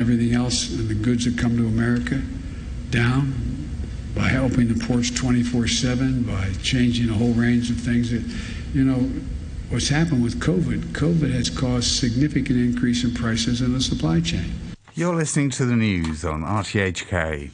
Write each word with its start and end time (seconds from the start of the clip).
everything 0.00 0.32
else 0.34 0.70
and 0.70 0.88
the 0.88 0.94
goods 0.94 1.26
that 1.26 1.36
come 1.38 1.56
to 1.58 1.66
America 1.66 2.20
down 2.88 3.34
by 4.14 4.28
helping 4.28 4.66
the 4.66 4.86
ports 4.86 5.10
24 5.10 5.68
7, 5.68 6.22
by 6.22 6.50
changing 6.62 7.10
a 7.10 7.12
whole 7.12 7.34
range 7.34 7.70
of 7.70 7.76
things 7.76 8.10
that, 8.10 8.22
you 8.74 8.82
know, 8.82 9.08
what's 9.68 9.88
happened 9.88 10.22
with 10.22 10.40
COVID, 10.40 10.80
COVID 10.92 11.30
has 11.32 11.50
caused 11.50 11.84
significant 11.84 12.58
increase 12.58 13.04
in 13.04 13.14
prices 13.14 13.60
in 13.60 13.74
the 13.74 13.80
supply 13.80 14.20
chain. 14.20 14.52
You're 14.94 15.14
listening 15.14 15.50
to 15.50 15.66
the 15.66 15.76
news 15.76 16.24
on 16.24 16.42
RTHK. 16.42 17.50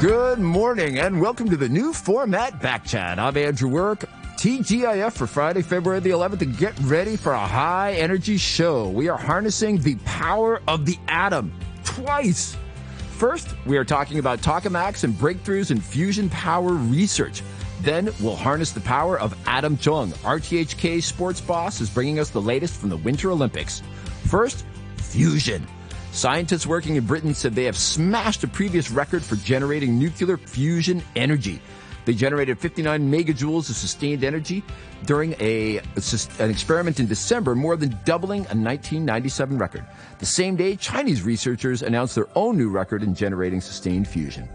Good 0.00 0.38
morning 0.38 0.98
and 0.98 1.20
welcome 1.20 1.48
to 1.50 1.56
the 1.56 1.68
new 1.68 1.92
format 1.92 2.60
Back 2.60 2.84
Chat. 2.84 3.18
I'm 3.18 3.36
Andrew 3.36 3.68
Work, 3.68 4.04
TGIF 4.44 5.12
for 5.12 5.26
Friday, 5.26 5.62
February 5.62 6.00
the 6.00 6.10
11th, 6.10 6.42
and 6.42 6.54
get 6.58 6.78
ready 6.80 7.16
for 7.16 7.32
a 7.32 7.46
high 7.46 7.94
energy 7.94 8.36
show. 8.36 8.90
We 8.90 9.08
are 9.08 9.16
harnessing 9.16 9.78
the 9.78 9.94
power 10.04 10.60
of 10.68 10.84
the 10.84 10.98
atom 11.08 11.50
twice. 11.82 12.54
First, 13.12 13.54
we 13.64 13.78
are 13.78 13.86
talking 13.86 14.18
about 14.18 14.40
tokamaks 14.40 15.02
and 15.02 15.14
breakthroughs 15.14 15.70
in 15.70 15.80
fusion 15.80 16.28
power 16.28 16.74
research. 16.74 17.40
Then 17.80 18.10
we'll 18.20 18.36
harness 18.36 18.72
the 18.72 18.82
power 18.82 19.18
of 19.18 19.34
Adam 19.46 19.78
Chung. 19.78 20.10
RTHK 20.10 21.02
sports 21.02 21.40
boss 21.40 21.80
is 21.80 21.88
bringing 21.88 22.18
us 22.18 22.28
the 22.28 22.42
latest 22.42 22.78
from 22.78 22.90
the 22.90 22.98
Winter 22.98 23.30
Olympics. 23.30 23.80
First, 24.26 24.66
fusion. 24.96 25.66
Scientists 26.12 26.66
working 26.66 26.96
in 26.96 27.06
Britain 27.06 27.32
said 27.32 27.54
they 27.54 27.64
have 27.64 27.78
smashed 27.78 28.44
a 28.44 28.48
previous 28.48 28.90
record 28.90 29.24
for 29.24 29.36
generating 29.36 29.98
nuclear 29.98 30.36
fusion 30.36 31.02
energy. 31.16 31.62
They 32.04 32.14
generated 32.14 32.58
59 32.58 33.10
megajoules 33.10 33.70
of 33.70 33.76
sustained 33.76 34.24
energy 34.24 34.62
during 35.06 35.34
a, 35.40 35.78
an 36.38 36.50
experiment 36.50 37.00
in 37.00 37.06
December, 37.06 37.54
more 37.54 37.76
than 37.76 37.98
doubling 38.04 38.40
a 38.40 38.56
1997 38.56 39.58
record. 39.58 39.84
The 40.18 40.26
same 40.26 40.56
day, 40.56 40.76
Chinese 40.76 41.22
researchers 41.22 41.82
announced 41.82 42.14
their 42.14 42.28
own 42.34 42.56
new 42.56 42.70
record 42.70 43.02
in 43.02 43.14
generating 43.14 43.60
sustained 43.60 44.08
fusion. 44.08 44.48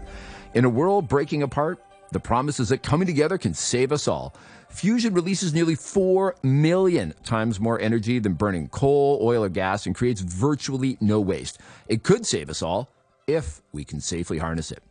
In 0.54 0.64
a 0.64 0.68
world 0.68 1.08
breaking 1.08 1.42
apart, 1.42 1.82
the 2.12 2.20
promise 2.20 2.58
is 2.58 2.70
that 2.70 2.82
coming 2.82 3.06
together 3.06 3.38
can 3.38 3.54
save 3.54 3.92
us 3.92 4.08
all. 4.08 4.34
Fusion 4.68 5.14
releases 5.14 5.52
nearly 5.52 5.74
4 5.74 6.36
million 6.42 7.14
times 7.24 7.58
more 7.60 7.80
energy 7.80 8.18
than 8.18 8.34
burning 8.34 8.68
coal, 8.68 9.18
oil, 9.22 9.44
or 9.44 9.48
gas 9.48 9.86
and 9.86 9.94
creates 9.94 10.20
virtually 10.20 10.96
no 11.00 11.20
waste. 11.20 11.58
It 11.88 12.02
could 12.02 12.26
save 12.26 12.50
us 12.50 12.62
all 12.62 12.88
if 13.26 13.62
we 13.72 13.84
can 13.84 14.00
safely 14.00 14.38
harness 14.38 14.72
it. 14.72 14.82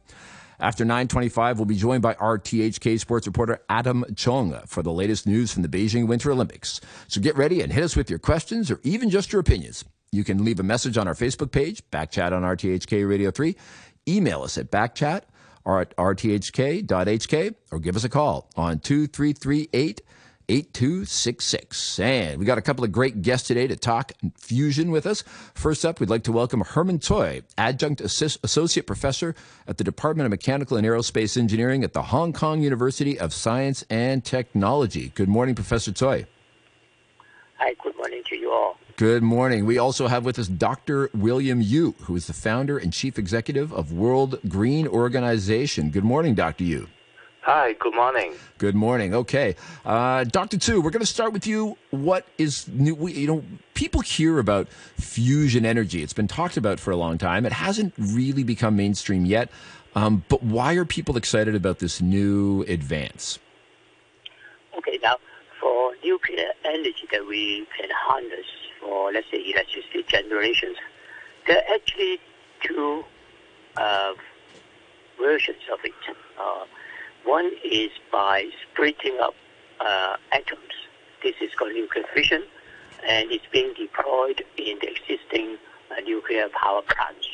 After 0.62 0.84
925, 0.84 1.58
we'll 1.58 1.66
be 1.66 1.76
joined 1.76 2.02
by 2.02 2.16
RTHK 2.16 3.00
sports 3.00 3.26
reporter 3.26 3.62
Adam 3.70 4.04
Chung 4.16 4.60
for 4.66 4.84
the 4.84 4.92
latest 4.92 5.26
news 5.26 5.54
from 5.54 5.64
the 5.64 5.70
Beijing 5.70 6.06
Winter 6.06 6.32
Olympics. 6.32 6.82
So 7.08 7.22
get 7.22 7.38
ready 7.38 7.62
and 7.62 7.72
hit 7.72 7.84
us 7.84 7.96
with 7.96 8.10
your 8.10 8.20
questions 8.20 8.70
or 8.70 8.82
even 8.84 9.10
just 9.10 9.32
your 9.32 9.40
opinions. 9.40 9.86
You 10.12 10.26
can 10.26 10.44
leave 10.44 10.60
a 10.60 10.64
message 10.64 10.98
on 10.98 11.08
our 11.08 11.14
Facebook 11.14 11.52
page, 11.52 11.82
Backchat 11.92 12.34
on 12.34 12.42
RTHK 12.44 13.08
Radio 13.08 13.32
3. 13.32 13.56
Email 14.08 14.42
us 14.42 14.58
at 14.58 14.70
backchat 14.70 15.22
or 15.64 15.80
at 15.80 15.96
rthk.hk 15.96 17.56
or 17.72 17.80
give 17.80 17.96
us 17.96 18.04
a 18.04 18.10
call 18.10 18.50
on 18.58 18.80
2338 18.80 20.02
8266. 20.50 22.00
And 22.00 22.40
we 22.40 22.46
got 22.46 22.58
a 22.58 22.62
couple 22.62 22.84
of 22.84 22.92
great 22.92 23.22
guests 23.22 23.48
today 23.48 23.68
to 23.68 23.76
talk 23.76 24.12
fusion 24.38 24.92
with 24.92 25.06
us. 25.06 25.24
First 25.54 25.86
up, 25.86 26.00
we'd 26.00 26.10
like 26.10 26.24
to 26.24 26.32
welcome 26.32 26.62
Herman 26.62 27.00
Tsui, 27.00 27.44
Adjunct 27.58 28.02
Assist- 28.02 28.40
Associate 28.44 28.86
Professor 28.86 29.36
at 29.68 29.78
the 29.78 29.84
Department 29.84 30.26
of 30.26 30.32
Mechanical 30.32 30.76
and 30.78 30.86
Aerospace 30.86 31.38
Engineering 31.38 31.84
at 31.84 31.94
the 31.94 32.02
Hong 32.02 32.34
Kong 32.34 32.62
University 32.62 33.20
of 33.20 33.34
Science 33.34 33.86
and 33.90 34.26
Technology. 34.26 35.12
Good 35.16 35.30
morning, 35.30 35.56
Professor 35.56 35.92
Tsui. 35.92 36.26
Hi, 37.58 37.74
good 37.84 37.96
morning 37.98 38.24
to 38.28 38.36
you 38.36 38.52
all. 38.52 38.78
Good 38.96 39.24
morning. 39.24 39.66
We 39.66 39.78
also 39.78 40.08
have 40.08 40.26
with 40.26 40.40
us 40.40 40.48
Dr. 40.48 41.10
William 41.14 41.62
Yu, 41.62 41.96
who 42.02 42.16
is 42.16 42.28
the 42.28 42.34
founder 42.34 42.78
and 42.78 42.92
chief 42.92 43.18
executive 43.20 43.72
of 43.72 43.94
World 43.94 44.40
Green 44.48 44.88
Organization. 44.88 45.90
Good 45.90 46.04
morning, 46.04 46.36
Dr. 46.36 46.64
Yu. 46.64 46.88
Hi, 47.52 47.74
good 47.74 47.96
morning. 47.96 48.36
Good 48.60 48.76
morning. 48.76 49.16
Okay. 49.16 49.56
Uh, 49.84 50.24
Dr. 50.24 50.58
Tsui, 50.58 50.84
we're 50.84 50.92
going 50.92 51.00
to 51.00 51.06
start 51.08 51.34
with 51.34 51.48
you. 51.48 51.78
What 51.90 52.28
is 52.38 52.68
new? 52.68 52.94
We, 52.94 53.14
you 53.14 53.26
know, 53.26 53.44
people 53.74 54.02
hear 54.02 54.38
about 54.38 54.70
fusion 54.70 55.66
energy. 55.66 56.04
It's 56.04 56.14
been 56.14 56.28
talked 56.28 56.58
about 56.58 56.80
for 56.80 56.92
a 56.92 56.96
long 56.96 57.18
time. 57.18 57.48
It 57.48 57.52
hasn't 57.52 57.96
really 57.98 58.44
become 58.44 58.76
mainstream 58.76 59.26
yet. 59.26 59.50
Um, 59.96 60.24
but 60.30 60.44
why 60.44 60.76
are 60.76 60.86
people 60.86 61.18
excited 61.18 61.56
about 61.56 61.80
this 61.80 62.00
new 62.04 62.62
advance? 62.68 63.40
Okay, 64.78 65.00
now 65.02 65.16
for 65.60 65.94
nuclear 66.04 66.52
energy 66.66 67.08
that 67.12 67.26
we 67.28 67.66
can 67.76 67.90
harness 67.92 68.46
for, 68.80 69.12
let's 69.12 69.26
say, 69.32 69.44
electricity 69.50 70.04
generations, 70.08 70.78
there 71.48 71.58
are 71.58 71.74
actually 71.74 72.20
two 72.62 73.04
uh, 73.76 74.14
versions 75.20 75.64
of 75.74 75.80
it. 75.84 75.94
Uh, 76.40 76.66
one 77.26 77.52
is 77.64 77.92
by 78.12 78.50
splitting 78.72 79.18
up 79.22 79.36
uh, 79.80 80.16
atoms. 80.32 80.74
This 81.24 81.36
is 81.42 81.52
called 81.58 81.74
nuclear 81.74 82.06
fission, 82.14 82.44
and 83.08 83.32
it's 83.32 83.46
being 83.52 83.74
deployed 83.78 84.44
in 84.58 84.78
the 84.82 84.90
existing 84.90 85.58
uh, 85.92 86.00
nuclear 86.02 86.48
power 86.50 86.82
plants. 86.82 87.28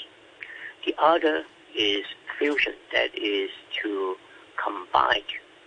The 0.85 0.95
other 0.99 1.43
is 1.75 2.05
fusion, 2.37 2.73
that 2.93 3.17
is 3.17 3.49
to 3.81 4.15
combine 4.57 5.21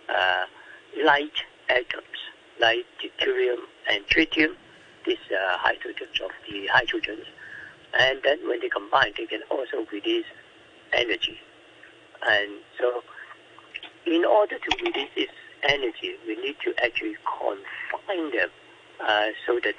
uh, 0.09 0.45
light 1.03 1.43
atoms 1.69 2.03
like 2.59 2.85
deuterium 3.01 3.59
and 3.89 4.05
tritium 4.07 4.55
these 5.05 5.17
uh, 5.31 5.57
hydrogens 5.57 6.21
of 6.23 6.31
the 6.49 6.67
hydrogens. 6.67 7.25
And 7.97 8.19
then 8.23 8.47
when 8.47 8.59
they 8.59 8.69
combine, 8.69 9.13
they 9.17 9.25
can 9.25 9.41
also 9.49 9.85
release 9.91 10.25
energy. 10.93 11.39
And 12.27 12.51
so 12.79 13.01
in 14.05 14.25
order 14.25 14.57
to 14.57 14.83
release 14.83 15.09
this 15.15 15.29
energy, 15.63 16.15
we 16.27 16.35
need 16.37 16.55
to 16.63 16.73
actually 16.83 17.15
confine 17.25 18.31
them 18.31 18.49
uh, 19.05 19.27
so 19.45 19.59
that 19.63 19.75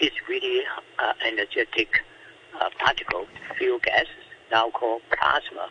this 0.00 0.10
really 0.28 0.62
uh, 0.98 1.12
energetic 1.26 1.88
uh, 2.60 2.68
particle, 2.78 3.26
fuel 3.56 3.78
gases, 3.78 4.08
now 4.50 4.70
called 4.70 5.02
plasma, 5.10 5.70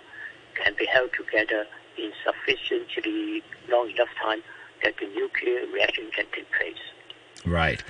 can 0.55 0.73
be 0.77 0.85
held 0.85 1.09
together 1.13 1.65
in 1.97 2.11
sufficiently 2.23 3.43
long 3.69 3.89
enough 3.89 4.09
time 4.21 4.41
that 4.83 4.93
the 4.99 5.07
nuclear 5.07 5.65
reaction 5.73 6.09
can 6.15 6.25
take 6.33 6.51
place. 6.51 6.75
Right. 7.45 7.83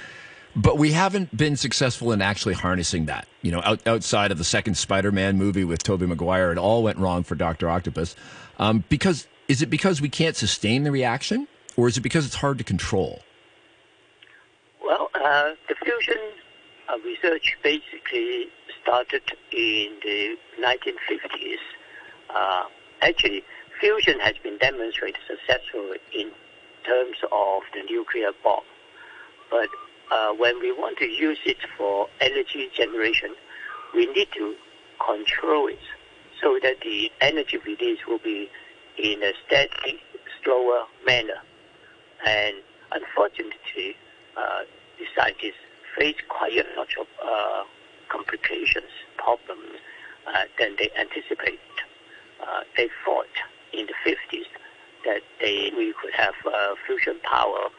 But 0.56 0.78
we 0.78 0.92
haven't 0.92 1.36
been 1.36 1.58
successful 1.58 2.12
in 2.12 2.22
actually 2.22 2.54
harnessing 2.54 3.06
that. 3.06 3.28
You 3.42 3.52
know, 3.52 3.62
out, 3.64 3.86
outside 3.88 4.32
of 4.32 4.38
the 4.38 4.44
second 4.44 4.76
Spider-Man 4.76 5.38
movie 5.38 5.64
with 5.64 5.82
Tobey 5.82 6.06
Maguire, 6.06 6.52
it 6.52 6.58
all 6.60 6.84
went 6.84 7.00
wrong 7.00 7.24
for 7.24 7.34
Doctor 7.36 7.70
Octopus. 7.70 8.16
Um, 8.60 8.84
because 8.88 9.28
is 9.48 9.62
it 9.62 9.70
because 9.70 10.02
we 10.02 10.10
can't 10.10 10.36
sustain 10.36 10.84
the 10.84 10.92
reaction, 10.92 11.48
or 11.76 11.88
is 11.88 11.98
it 11.98 12.02
because 12.02 12.26
it's 12.26 12.36
hard 12.36 12.58
to 12.58 12.64
control? 12.64 13.22
Well, 14.84 15.10
uh, 15.16 15.52
the 15.68 15.76
fusion 15.84 16.18
uh, 16.90 16.98
research 17.06 17.58
basically 17.64 18.48
started 18.82 19.24
in 19.52 19.94
the 20.04 20.36
1950s. 20.60 21.58
Uh, 22.30 22.64
actually, 23.02 23.44
fusion 23.80 24.20
has 24.20 24.36
been 24.44 24.58
demonstrated 24.58 25.20
successful 25.28 25.94
in 26.14 26.32
terms 26.86 27.18
of 27.32 27.64
the 27.74 27.82
nuclear 27.90 28.32
bomb, 28.44 28.64
but 29.50 29.70
uh, 30.12 30.34
when 30.34 30.60
we 30.60 30.72
want 30.72 30.98
to 30.98 31.06
use 31.06 31.40
it 31.46 31.58
for 31.78 32.08
energy 32.20 32.70
generation, 32.76 33.34
we 33.94 34.06
need 34.08 34.28
to 34.34 34.56
control 35.06 35.68
it 35.68 35.80
so 36.42 36.60
that 36.62 36.82
the 36.82 37.12
energy 37.22 37.58
release 37.58 38.00
will 38.08 38.20
be 38.20 38.50
in 38.98 39.24
a 39.24 39.34
steady, 39.46 40.00
slower 40.44 40.84
manner. 41.06 41.42
And 42.26 42.56
unfortunately, 42.92 43.96
uh, 44.38 44.62
the 45.00 45.06
scientists 45.16 45.62
face 45.98 46.16
quite 46.30 46.54
a 46.54 46.66
lot 46.78 46.88
of 47.00 47.08
uh, 47.24 47.64
complications, 48.10 48.92
problems 49.18 49.80
uh, 50.28 50.44
than 50.60 50.76
they 50.78 50.90
anticipated. 50.98 51.60
Uh, 52.42 52.62
they 52.76 52.90
thought 53.06 53.28
in 53.74 53.88
the 53.88 53.94
50s 54.06 54.46
that 55.06 55.22
they, 55.40 55.72
we 55.76 55.94
could 56.02 56.14
have 56.14 56.36
uh, 56.46 56.76
fusion 56.86 57.20
power 57.24 57.70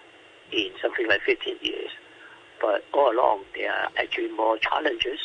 in 0.52 0.70
something 0.81 1.08
like 1.08 1.22
15 1.22 1.56
years. 1.62 1.90
But 2.60 2.84
all 2.93 3.12
along, 3.12 3.44
there 3.55 3.72
are 3.72 3.88
actually 3.99 4.31
more 4.32 4.58
challenges 4.58 5.20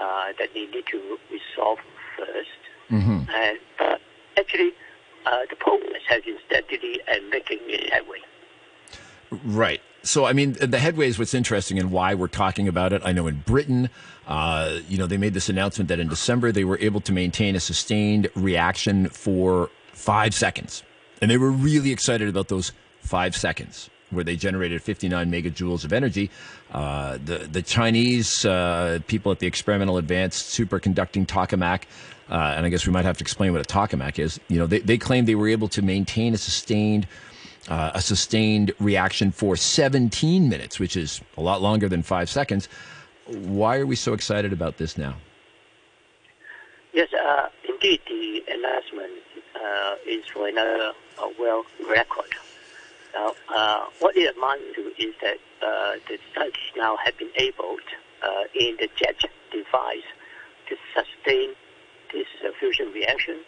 uh, 0.00 0.32
that 0.38 0.50
they 0.54 0.66
need 0.66 0.84
to 0.90 1.18
resolve 1.30 1.78
1st 2.18 2.90
mm-hmm. 2.90 3.30
And 3.30 3.58
actually, 4.38 4.72
uh, 5.26 5.38
the 5.48 5.56
progress 5.56 6.02
has 6.08 6.22
been 6.24 6.38
steadily 6.46 7.00
and 7.08 7.28
making 7.30 7.58
it 7.68 7.92
headway. 7.92 8.18
Right. 9.44 9.80
So, 10.02 10.24
I 10.24 10.32
mean, 10.32 10.52
the 10.54 10.78
headway 10.78 11.08
is 11.08 11.18
what's 11.18 11.34
interesting 11.34 11.78
and 11.78 11.90
why 11.92 12.14
we're 12.14 12.28
talking 12.28 12.66
about 12.68 12.92
it. 12.92 13.02
I 13.04 13.12
know 13.12 13.26
in 13.26 13.40
Britain, 13.46 13.90
uh, 14.26 14.78
you 14.88 14.96
know, 14.96 15.06
they 15.06 15.18
made 15.18 15.34
this 15.34 15.48
announcement 15.48 15.88
that 15.88 16.00
in 16.00 16.08
December 16.08 16.52
they 16.52 16.64
were 16.64 16.78
able 16.80 17.00
to 17.02 17.12
maintain 17.12 17.54
a 17.54 17.60
sustained 17.60 18.30
reaction 18.34 19.08
for 19.10 19.70
five 19.92 20.34
seconds. 20.34 20.82
And 21.20 21.30
they 21.30 21.36
were 21.36 21.50
really 21.50 21.92
excited 21.92 22.28
about 22.28 22.48
those 22.48 22.72
five 23.00 23.36
seconds. 23.36 23.90
where 24.10 24.24
they 24.24 24.36
generated 24.36 24.82
59 24.82 25.30
megajoules 25.30 25.84
of 25.84 25.92
energy. 25.92 26.30
Uh, 26.72 27.18
the 27.24 27.38
the 27.50 27.62
Chinese 27.62 28.44
uh, 28.44 28.98
people 29.06 29.30
at 29.32 29.38
the 29.38 29.46
Experimental 29.46 29.98
Advanced 29.98 30.58
Superconducting 30.58 31.26
Tokamak, 31.26 31.82
uh, 32.30 32.54
and 32.56 32.64
I 32.64 32.68
guess 32.68 32.86
we 32.86 32.92
might 32.92 33.04
have 33.04 33.18
to 33.18 33.24
explain 33.24 33.52
what 33.52 33.60
a 33.60 33.64
tokamak 33.64 34.18
is. 34.18 34.38
You 34.48 34.58
know, 34.58 34.66
they, 34.66 34.78
they 34.78 34.98
claim 34.98 35.24
they 35.24 35.34
were 35.34 35.48
able 35.48 35.68
to 35.68 35.82
maintain 35.82 36.34
a 36.34 36.38
sustained 36.38 37.06
uh, 37.68 37.90
a 37.94 38.00
sustained 38.00 38.72
reaction 38.80 39.30
for 39.30 39.54
17 39.54 40.48
minutes, 40.48 40.80
which 40.80 40.96
is 40.96 41.20
a 41.36 41.40
lot 41.40 41.60
longer 41.60 41.88
than 41.88 42.02
five 42.02 42.28
seconds. 42.28 42.68
Why 43.26 43.76
are 43.78 43.86
we 43.86 43.96
so 43.96 44.12
excited 44.12 44.52
about 44.52 44.78
this 44.78 44.96
now? 44.96 45.16
Yes, 46.92 47.08
uh, 47.12 47.48
indeed, 47.68 48.00
the 48.08 48.42
announcement 48.50 49.12
uh, 49.54 49.94
is 50.06 50.24
for 50.32 50.48
another 50.48 50.92
uh, 51.18 51.28
world 51.38 51.66
record. 51.88 52.34
Now, 53.14 53.34
uh, 53.54 53.84
what 54.00 54.16
it 54.16 54.34
amounts 54.36 54.64
to 54.76 54.92
is 54.98 55.14
that 55.22 55.38
uh, 55.62 55.96
the 56.08 56.18
scientists 56.34 56.72
now 56.76 56.96
have 56.96 57.16
been 57.18 57.30
able 57.36 57.76
uh, 58.22 58.44
in 58.54 58.76
the 58.78 58.88
jet 58.96 59.16
device 59.52 60.02
to 60.68 60.76
sustain 60.94 61.54
this 62.12 62.26
is 62.38 62.44
a 62.48 62.52
fusion 62.58 62.92
reaction 62.92 63.40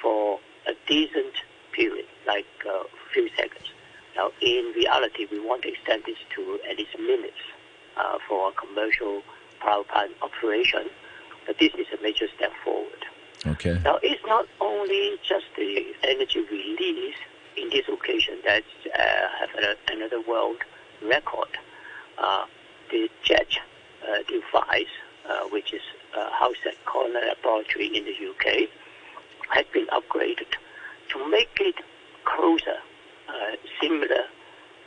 for 0.00 0.38
a 0.66 0.72
decent 0.86 1.34
period, 1.72 2.06
like 2.26 2.46
a 2.66 2.82
few 3.12 3.28
seconds. 3.36 3.72
Now, 4.16 4.30
in 4.40 4.72
reality, 4.76 5.26
we 5.30 5.40
want 5.40 5.62
to 5.62 5.68
extend 5.68 6.04
this 6.06 6.18
to 6.36 6.58
at 6.70 6.78
least 6.78 6.98
minutes 6.98 7.42
for 8.28 8.50
a 8.50 8.52
commercial 8.52 9.22
power 9.60 9.84
plant 9.84 10.12
operation 10.22 10.88
but 11.46 11.58
this 11.58 11.72
is 11.74 11.86
a 11.98 12.02
major 12.02 12.26
step 12.36 12.52
forward. 12.64 13.04
Okay. 13.46 13.78
Now, 13.84 13.98
it's 14.02 14.24
not 14.26 14.46
only 14.60 15.16
just 15.22 15.46
the 15.56 15.94
energy 16.02 16.40
release 16.50 17.16
in 17.56 17.68
this 17.70 17.86
occasion 17.88 18.38
that 18.44 18.64
uh, 18.98 19.00
have 19.38 19.50
a, 19.58 19.92
another 19.92 20.20
world 20.22 20.56
record. 21.02 21.48
Uh, 22.18 22.46
the 22.90 23.08
JET 23.22 23.46
uh, 24.02 24.18
device, 24.28 24.86
uh, 25.28 25.48
which 25.50 25.72
is 25.72 25.82
uh, 26.16 26.30
housed 26.30 26.60
at 26.66 26.74
Culham 26.84 27.14
Laboratory 27.14 27.86
in 27.86 28.04
the 28.04 28.12
UK, 28.12 28.68
has 29.50 29.64
been 29.72 29.86
upgraded 29.88 30.46
to 31.10 31.30
make 31.30 31.58
it 31.60 31.76
closer, 32.24 32.78
uh, 33.28 33.56
similar 33.80 34.24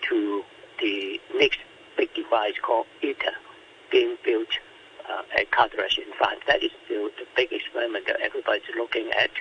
to 0.10 0.44
the 0.80 1.20
next 1.36 1.60
big 1.96 2.14
device 2.14 2.54
called 2.62 2.88
ITER, 3.02 3.34
being 3.92 4.16
built 4.24 4.48
uh, 5.10 5.22
at 5.38 5.50
Cadarache 5.52 6.00
in 6.00 6.14
France. 6.18 6.42
That 6.48 6.64
is 6.64 6.72
the, 6.88 7.12
the 7.18 7.26
big 7.36 7.52
experiment 7.52 8.06
that 8.08 8.20
everybody's 8.22 8.64
looking 8.76 9.10
at, 9.12 9.32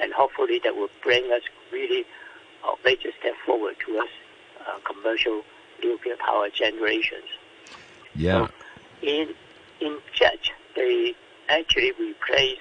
and 0.00 0.12
hopefully 0.12 0.60
that 0.64 0.74
will 0.76 0.90
bring 1.02 1.32
us 1.32 1.42
really 1.72 2.04
a 2.64 2.72
major 2.84 3.10
step 3.18 3.34
forward 3.44 3.76
towards 3.84 4.10
uh, 4.66 4.78
commercial 4.84 5.42
nuclear 5.82 6.16
power 6.16 6.48
generations. 6.50 7.28
Yeah. 8.14 8.46
So 8.46 8.52
in 9.02 9.34
in 9.80 9.98
JET, 10.14 10.38
they 10.76 11.14
actually 11.48 11.92
replace 11.92 12.58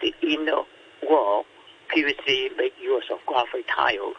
the 0.00 0.14
inner 0.22 0.62
wall 1.02 1.44
previously 1.88 2.50
made 2.56 2.72
use 2.80 3.04
of 3.10 3.18
graphite 3.26 3.66
tile 3.68 4.14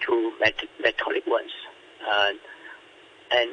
to 0.00 0.32
met- 0.40 0.68
metallic 0.82 1.26
ones. 1.26 1.52
Uh, 2.08 2.32
and 3.32 3.50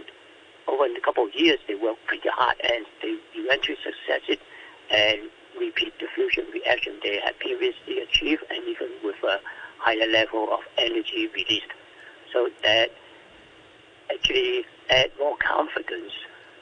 over 0.68 0.86
a 0.86 1.02
couple 1.02 1.26
of 1.26 1.34
years, 1.36 1.60
they 1.68 1.76
worked 1.76 2.06
pretty 2.06 2.30
hard 2.30 2.56
and 2.64 2.86
they 3.02 3.18
eventually 3.36 3.78
succeeded 3.84 4.40
and 4.92 5.30
repeat 5.60 5.94
the 6.00 6.08
fusion 6.16 6.46
reaction 6.54 7.00
they 7.04 7.20
had 7.24 7.38
previously 7.40 8.00
achieved 8.00 8.44
and 8.50 8.64
even 8.68 8.90
with 9.04 9.16
a 9.24 9.40
higher 9.80 10.08
level 10.08 10.48
of 10.52 10.60
energy 10.78 11.28
released. 11.34 11.72
So 12.32 12.50
that 12.64 12.92
actually 14.12 14.66
add 14.90 15.12
more 15.20 15.36
confidence 15.38 16.12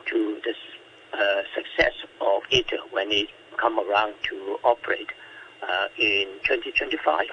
to 0.07 0.39
the 0.43 1.17
uh, 1.17 1.41
success 1.55 1.93
of 2.19 2.41
ITER 2.51 2.77
when 2.91 3.11
it 3.11 3.27
come 3.57 3.79
around 3.79 4.13
to 4.29 4.57
operate 4.63 5.09
uh, 5.61 5.87
in 5.97 6.27
2025. 6.43 7.25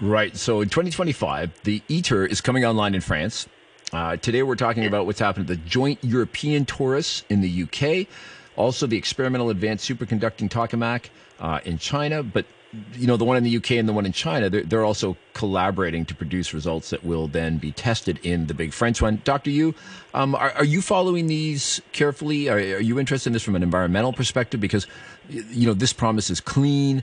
Right. 0.00 0.36
So 0.36 0.60
in 0.60 0.68
2025, 0.68 1.62
the 1.64 1.82
ITER 1.88 2.24
is 2.26 2.40
coming 2.40 2.64
online 2.64 2.94
in 2.94 3.00
France. 3.00 3.48
Uh, 3.92 4.16
today 4.16 4.42
we're 4.42 4.54
talking 4.54 4.84
about 4.84 5.06
what's 5.06 5.18
happened 5.18 5.50
at 5.50 5.56
the 5.56 5.68
Joint 5.68 5.98
European 6.02 6.66
Torus 6.66 7.22
in 7.30 7.40
the 7.40 7.62
UK, 7.62 8.06
also 8.54 8.86
the 8.86 8.98
Experimental 8.98 9.50
Advanced 9.50 9.88
Superconducting 9.88 10.50
Tokamak 10.50 11.06
uh, 11.40 11.60
in 11.64 11.78
China. 11.78 12.22
But 12.22 12.44
you 12.94 13.06
know 13.06 13.16
the 13.16 13.24
one 13.24 13.36
in 13.36 13.44
the 13.44 13.56
UK 13.56 13.72
and 13.72 13.88
the 13.88 13.92
one 13.92 14.04
in 14.04 14.12
China, 14.12 14.50
they're, 14.50 14.62
they're, 14.62 14.84
also 14.84 15.16
collaborating 15.32 16.04
to 16.04 16.14
produce 16.14 16.52
results 16.52 16.90
that 16.90 17.02
will 17.04 17.26
then 17.26 17.58
be 17.58 17.72
tested 17.72 18.18
in 18.22 18.46
the 18.46 18.54
big 18.54 18.72
French 18.72 19.00
one. 19.00 19.22
Doctor 19.24 19.50
Yu, 19.50 19.74
um, 20.12 20.34
are, 20.34 20.50
are, 20.50 20.64
you 20.64 20.82
following 20.82 21.28
these 21.28 21.80
carefully? 21.92 22.48
Are, 22.48 22.56
are, 22.56 22.80
you 22.80 22.98
interested 22.98 23.30
in 23.30 23.32
this 23.32 23.42
from 23.42 23.56
an 23.56 23.62
environmental 23.62 24.12
perspective? 24.12 24.60
Because 24.60 24.86
you 25.28 25.66
know 25.66 25.74
this 25.74 25.92
promises 25.92 26.40
clean. 26.40 27.02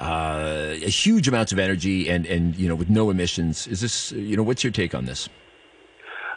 Uh, 0.00 0.72
huge 0.72 1.28
amounts 1.28 1.52
of 1.52 1.60
energy 1.60 2.08
and, 2.08 2.26
and 2.26 2.56
you 2.56 2.66
know 2.66 2.74
with 2.74 2.90
no 2.90 3.10
emissions. 3.10 3.66
Is 3.66 3.80
this 3.80 4.12
you 4.12 4.36
know 4.36 4.42
what's 4.42 4.64
your 4.64 4.72
take 4.72 4.94
on 4.94 5.04
this? 5.04 5.28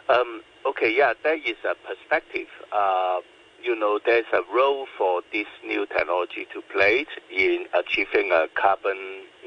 Um, 0.08 0.42
okay, 0.66 0.94
yeah, 0.94 1.14
that 1.24 1.38
is 1.38 1.56
a 1.64 1.74
perspective. 1.86 2.46
Uh, 2.70 3.20
you 3.66 3.74
know, 3.74 3.98
there's 4.04 4.26
a 4.32 4.42
role 4.54 4.86
for 4.96 5.22
this 5.32 5.46
new 5.66 5.86
technology 5.86 6.46
to 6.52 6.62
play 6.72 7.04
in 7.30 7.66
achieving 7.74 8.30
a 8.30 8.46
carbon 8.54 8.96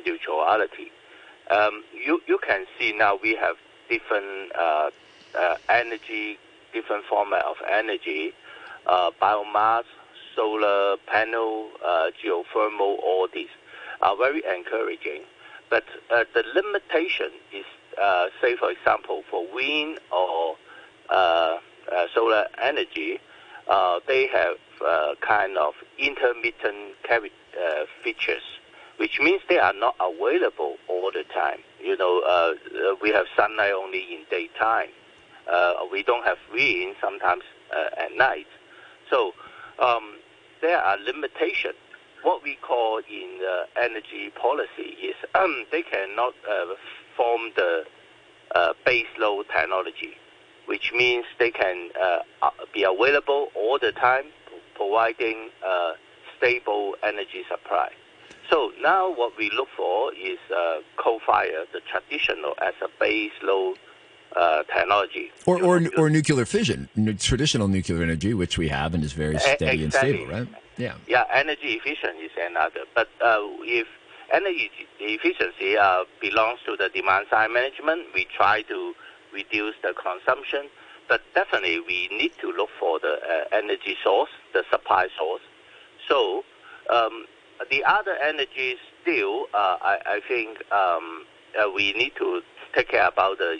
neutrality. 0.05 0.91
Um, 1.49 1.83
you, 1.93 2.21
you 2.27 2.37
can 2.45 2.65
see 2.77 2.91
now 2.91 3.17
we 3.21 3.35
have 3.35 3.55
different 3.89 4.53
uh, 4.55 4.89
uh, 5.39 5.55
energy, 5.69 6.37
different 6.73 7.05
format 7.05 7.45
of 7.45 7.55
energy, 7.71 8.33
uh, 8.85 9.11
biomass, 9.21 9.83
solar 10.35 10.97
panel, 11.07 11.69
uh, 11.85 12.07
geothermal, 12.21 12.99
all 13.01 13.27
these 13.33 13.47
are 14.01 14.17
very 14.17 14.43
encouraging. 14.53 15.21
But 15.69 15.85
uh, 16.11 16.25
the 16.33 16.43
limitation 16.53 17.31
is 17.53 17.65
uh, 17.99 18.27
say, 18.41 18.57
for 18.57 18.69
example, 18.69 19.23
for 19.31 19.45
wind 19.53 19.99
or 20.11 20.57
solar 22.13 22.45
energy, 22.61 23.19
uh, 23.69 23.99
they 24.07 24.27
have 24.27 24.57
uh, 24.85 25.13
kind 25.21 25.57
of 25.57 25.73
intermittent 25.97 26.95
features, 28.03 28.43
which 28.97 29.19
means 29.21 29.41
they 29.49 29.59
are 29.59 29.73
not 29.73 29.95
available 29.99 30.77
all 30.87 31.11
the 31.11 31.23
time. 31.33 31.59
You 31.81 31.97
know, 31.97 32.55
we 33.01 33.11
have 33.11 33.25
sunlight 33.35 33.73
only 33.73 33.99
in 33.99 34.25
daytime. 34.29 34.89
we 35.91 36.03
don't 36.03 36.25
have 36.25 36.37
wind 36.51 36.95
sometimes 37.01 37.43
at 37.97 38.15
night. 38.15 38.47
So 39.09 39.33
um, 39.79 40.17
there 40.61 40.79
are 40.79 40.97
limitations 40.97 41.75
what 42.23 42.43
we 42.43 42.57
call 42.61 42.99
in 43.09 43.39
uh, 43.41 43.63
energy 43.81 44.31
policy 44.39 44.95
is 45.01 45.15
um, 45.35 45.65
they 45.71 45.81
cannot 45.81 46.33
uh, 46.49 46.75
form 47.15 47.51
the 47.55 47.83
uh, 48.55 48.73
base 48.85 49.07
load 49.17 49.45
technology, 49.55 50.17
which 50.69 50.91
means 50.93 51.25
they 51.39 51.49
can 51.49 51.89
uh, 51.99 52.19
uh, 52.43 52.51
be 52.73 52.83
available 52.83 53.47
all 53.55 53.79
the 53.79 53.91
time, 53.91 54.25
providing 54.75 55.49
uh, 55.67 55.93
stable 56.37 56.95
energy 57.01 57.41
supply. 57.49 57.89
So 58.51 58.71
now 58.79 59.11
what 59.11 59.31
we 59.35 59.49
look 59.49 59.69
for 59.75 60.13
is 60.13 60.37
uh, 60.55 60.81
coal-fire, 60.97 61.65
the 61.73 61.81
traditional 61.91 62.53
as 62.61 62.75
a 62.83 62.89
base 62.99 63.31
load 63.41 63.77
uh, 64.35 64.61
technology. 64.75 65.31
Or, 65.47 65.61
or, 65.63 65.81
or 65.97 66.09
nuclear 66.11 66.45
fission, 66.45 66.87
traditional 67.17 67.67
nuclear 67.67 68.03
energy, 68.03 68.35
which 68.35 68.59
we 68.59 68.67
have 68.67 68.93
and 68.93 69.03
is 69.03 69.13
very 69.13 69.39
steady 69.39 69.83
exactly. 69.83 69.83
and 69.83 69.93
stable, 69.93 70.27
right? 70.31 70.47
Yeah. 70.77 70.93
Yeah, 71.07 71.23
energy 71.33 71.79
efficient 71.79 72.17
is 72.21 72.31
another. 72.39 72.81
But 72.93 73.09
uh, 73.25 73.39
if 73.63 73.87
energy 74.31 74.69
efficiency 74.99 75.77
uh, 75.77 76.03
belongs 76.21 76.59
to 76.65 76.75
the 76.77 76.89
demand 76.93 77.27
side 77.29 77.51
management. 77.51 78.07
We 78.13 78.27
try 78.35 78.61
to 78.63 78.93
reduce 79.33 79.75
the 79.81 79.93
consumption, 79.93 80.69
but 81.07 81.21
definitely 81.33 81.79
we 81.79 82.07
need 82.11 82.31
to 82.41 82.51
look 82.51 82.69
for 82.79 82.99
the 82.99 83.13
uh, 83.13 83.43
energy 83.51 83.97
source, 84.03 84.29
the 84.53 84.63
supply 84.71 85.07
source. 85.17 85.41
So 86.07 86.43
um, 86.89 87.25
the 87.69 87.83
other 87.83 88.15
energies 88.23 88.77
still, 89.01 89.47
uh, 89.53 89.77
I, 89.81 89.97
I, 90.05 90.21
think 90.27 90.71
um, 90.71 91.25
uh, 91.59 91.69
we 91.73 91.93
need 91.93 92.13
to 92.17 92.41
take 92.73 92.89
care 92.89 93.07
about 93.07 93.37
the 93.39 93.57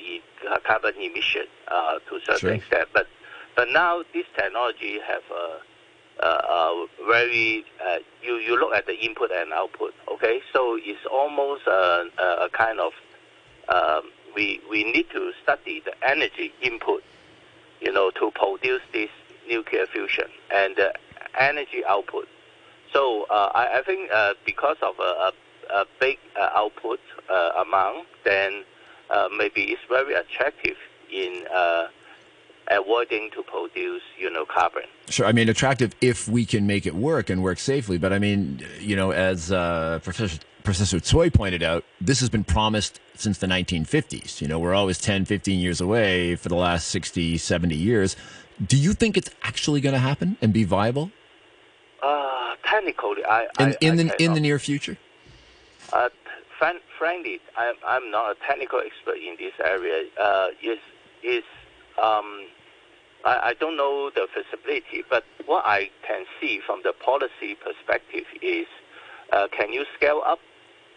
carbon 0.66 0.94
emission 0.96 1.46
uh, 1.68 2.00
to 2.10 2.16
a 2.16 2.20
certain 2.22 2.40
sure. 2.40 2.54
extent. 2.54 2.90
But 2.94 3.08
but 3.56 3.70
now 3.70 4.04
this 4.14 4.26
technology 4.36 5.00
have 5.06 5.24
a 5.32 5.60
uh, 6.22 6.26
uh, 6.26 7.06
very 7.08 7.64
uh, 7.86 7.98
you 8.22 8.36
you 8.36 8.60
look 8.60 8.74
at 8.74 8.86
the 8.86 8.98
input 9.00 9.32
and 9.32 9.54
output. 9.54 9.94
Okay, 10.12 10.42
so 10.52 10.78
it's 10.82 11.06
almost 11.06 11.66
a, 11.68 12.06
a 12.42 12.50
kind 12.52 12.80
of 12.80 12.92
um, 13.70 14.12
we 14.36 14.62
we 14.70 14.84
need 14.84 15.10
to 15.12 15.32
study 15.44 15.82
the 15.84 15.94
energy 16.08 16.54
input, 16.62 17.04
you 17.82 17.92
know, 17.92 18.12
to 18.12 18.32
produce 18.32 18.82
this 18.94 19.10
nuclear 19.48 19.86
fusion 19.88 20.26
and 20.54 20.76
the 20.76 20.94
energy 21.40 21.84
output. 21.88 22.28
So 22.94 23.26
uh, 23.30 23.52
I, 23.54 23.80
I 23.80 23.84
think 23.84 24.12
uh, 24.12 24.34
because 24.46 24.78
of 24.82 24.96
a, 25.00 25.04
a, 25.04 25.34
a 25.74 25.86
big 26.00 26.18
uh, 26.40 26.50
output 26.54 27.00
amount, 27.58 28.08
then 28.24 28.64
maybe 29.38 29.62
it's 29.66 29.82
very 29.88 30.14
attractive 30.14 30.78
in 31.12 31.46
avoiding 32.72 33.32
to 33.32 33.44
produce, 33.44 34.04
you 34.18 34.30
know, 34.30 34.46
carbon. 34.46 34.84
Sure. 35.10 35.26
I 35.26 35.32
mean, 35.32 35.50
attractive 35.50 35.96
if 36.02 36.28
we 36.28 36.46
can 36.46 36.68
make 36.68 36.86
it 36.86 36.94
work 36.94 37.30
and 37.30 37.42
work 37.42 37.60
safely. 37.60 37.98
But 37.98 38.14
I 38.14 38.20
mean, 38.20 38.66
you 38.80 38.96
know, 38.96 39.12
as 39.12 39.52
uh, 39.52 40.00
Professor 40.04 40.40
Professor 40.64 40.98
Tsui 40.98 41.34
pointed 41.34 41.64
out, 41.64 41.84
this 42.00 42.20
has 42.20 42.30
been 42.30 42.44
promised 42.44 43.00
since 43.16 43.38
the 43.38 43.48
1950s. 43.48 44.42
You 44.42 44.48
know, 44.48 44.60
we're 44.60 44.74
always 44.74 45.00
10, 45.00 45.26
15 45.26 45.60
years 45.60 45.82
away 45.82 46.36
for 46.36 46.50
the 46.50 46.56
last 46.56 46.88
60, 46.90 47.38
70 47.38 47.76
years. 47.76 48.16
Do 48.66 48.78
you 48.78 48.94
think 48.94 49.18
it's 49.18 49.30
actually 49.44 49.82
going 49.82 49.94
to 49.94 50.00
happen 50.00 50.38
and 50.42 50.52
be 50.54 50.64
viable? 50.64 51.12
Uh, 52.04 52.56
technically, 52.66 53.24
I 53.26 53.44
in, 53.44 53.48
I, 53.60 53.76
in 53.82 53.94
I 53.94 54.04
the 54.04 54.24
in 54.24 54.34
the 54.34 54.40
near 54.40 54.60
future. 54.60 54.98
Uh, 55.92 56.10
fran- 56.58 56.82
frankly, 56.98 57.40
I'm, 57.58 57.76
I'm 57.86 58.12
not 58.12 58.32
a 58.32 58.36
technical 58.48 58.80
expert 58.80 59.18
in 59.18 59.36
this 59.40 59.54
area. 59.64 60.06
Uh, 60.20 60.48
is 60.62 60.80
is 61.24 61.44
um, 62.02 62.48
I, 63.26 63.50
I 63.50 63.54
don't 63.60 63.76
know 63.76 64.12
the 64.14 64.28
feasibility, 64.34 65.04
but 65.10 65.24
what 65.46 65.66
I 65.66 65.90
can 66.08 66.26
see 66.40 66.60
from 66.66 66.82
the 66.84 66.94
policy 66.94 67.56
perspective 67.56 68.26
is, 68.42 68.68
uh, 69.34 69.48
can 69.52 69.74
you 69.74 69.86
scale 69.96 70.22
up? 70.26 70.40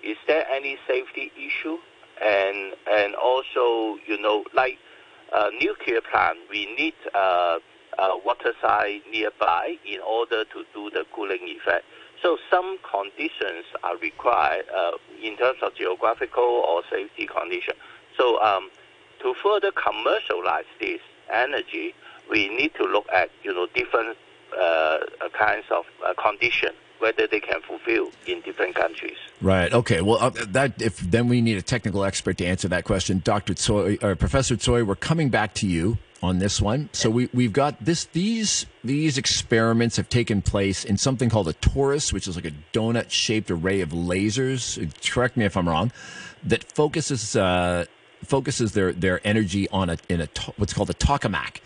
Is 0.02 0.16
there 0.26 0.46
any 0.50 0.78
safety 0.86 1.32
issue? 1.36 1.78
And 2.22 2.74
and 2.90 3.14
also, 3.14 3.98
you 4.06 4.20
know, 4.20 4.44
like 4.54 4.78
uh, 5.32 5.50
nuclear 5.60 6.00
plant, 6.00 6.38
we 6.50 6.66
need 6.76 6.94
uh, 7.14 7.58
uh, 7.98 8.10
water 8.24 8.52
side 8.60 9.02
nearby 9.10 9.76
in 9.86 10.00
order 10.00 10.44
to 10.44 10.64
do 10.74 10.90
the 10.90 11.04
cooling 11.14 11.40
effect. 11.42 11.84
So 12.22 12.38
some 12.50 12.78
conditions 12.88 13.64
are 13.82 13.96
required 13.96 14.66
uh, 14.74 14.92
in 15.22 15.36
terms 15.36 15.58
of 15.62 15.74
geographical 15.74 16.44
or 16.44 16.82
safety 16.90 17.26
condition. 17.26 17.74
So 18.16 18.40
um, 18.40 18.70
to 19.20 19.34
further 19.42 19.72
commercialize 19.72 20.66
this 20.80 21.00
energy, 21.32 21.94
we 22.30 22.48
need 22.48 22.74
to 22.74 22.84
look 22.84 23.06
at 23.12 23.30
you 23.42 23.52
know 23.54 23.66
different 23.74 24.16
uh, 24.60 24.98
kinds 25.32 25.66
of 25.70 25.84
uh, 26.06 26.14
condition 26.20 26.70
whether 27.02 27.26
they 27.26 27.40
can 27.40 27.60
fulfill 27.62 28.10
in 28.26 28.40
different 28.42 28.76
countries. 28.76 29.16
Right. 29.40 29.72
Okay. 29.72 30.00
Well, 30.00 30.18
uh, 30.20 30.30
that 30.48 30.80
if 30.80 30.98
then 31.00 31.28
we 31.28 31.40
need 31.40 31.58
a 31.58 31.62
technical 31.62 32.04
expert 32.04 32.38
to 32.38 32.46
answer 32.46 32.68
that 32.68 32.84
question, 32.84 33.20
Doctor 33.24 33.54
Tsui 33.54 34.02
or 34.02 34.14
Professor 34.14 34.56
Tsui. 34.56 34.86
We're 34.86 34.94
coming 34.94 35.28
back 35.28 35.52
to 35.54 35.66
you 35.66 35.98
on 36.22 36.38
this 36.38 36.62
one. 36.62 36.88
So 36.92 37.10
we 37.10 37.28
we've 37.34 37.52
got 37.52 37.84
this. 37.84 38.04
These 38.04 38.66
these 38.84 39.18
experiments 39.18 39.96
have 39.96 40.08
taken 40.08 40.40
place 40.42 40.84
in 40.84 40.96
something 40.96 41.28
called 41.28 41.48
a 41.48 41.54
torus, 41.54 42.12
which 42.12 42.28
is 42.28 42.36
like 42.36 42.44
a 42.44 42.52
donut 42.72 43.10
shaped 43.10 43.50
array 43.50 43.80
of 43.80 43.90
lasers. 43.90 44.62
Correct 45.10 45.36
me 45.36 45.44
if 45.44 45.56
I'm 45.56 45.68
wrong. 45.68 45.90
That 46.44 46.62
focuses 46.72 47.34
uh, 47.34 47.86
focuses 48.24 48.72
their 48.72 48.92
their 48.92 49.20
energy 49.26 49.68
on 49.70 49.90
a 49.90 49.96
in 50.08 50.20
a 50.20 50.28
what's 50.56 50.72
called 50.72 50.90
a 50.90 50.94
tokamak. 50.94 51.60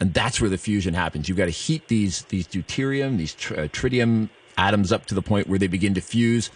And 0.00 0.12
that's 0.12 0.40
where 0.40 0.50
the 0.50 0.58
fusion 0.58 0.94
happens. 0.94 1.28
You've 1.28 1.38
got 1.38 1.44
to 1.44 1.52
heat 1.52 1.86
these 1.86 2.22
these 2.22 2.48
deuterium, 2.48 3.18
these 3.18 3.34
tr- 3.34 3.54
uh, 3.54 3.68
tritium 3.68 4.30
atoms 4.56 4.92
up 4.92 5.06
to 5.06 5.14
the 5.14 5.22
point 5.22 5.48
where 5.48 5.58
they 5.58 5.66
begin 5.66 5.94
to 5.94 6.00
fuse, 6.00 6.50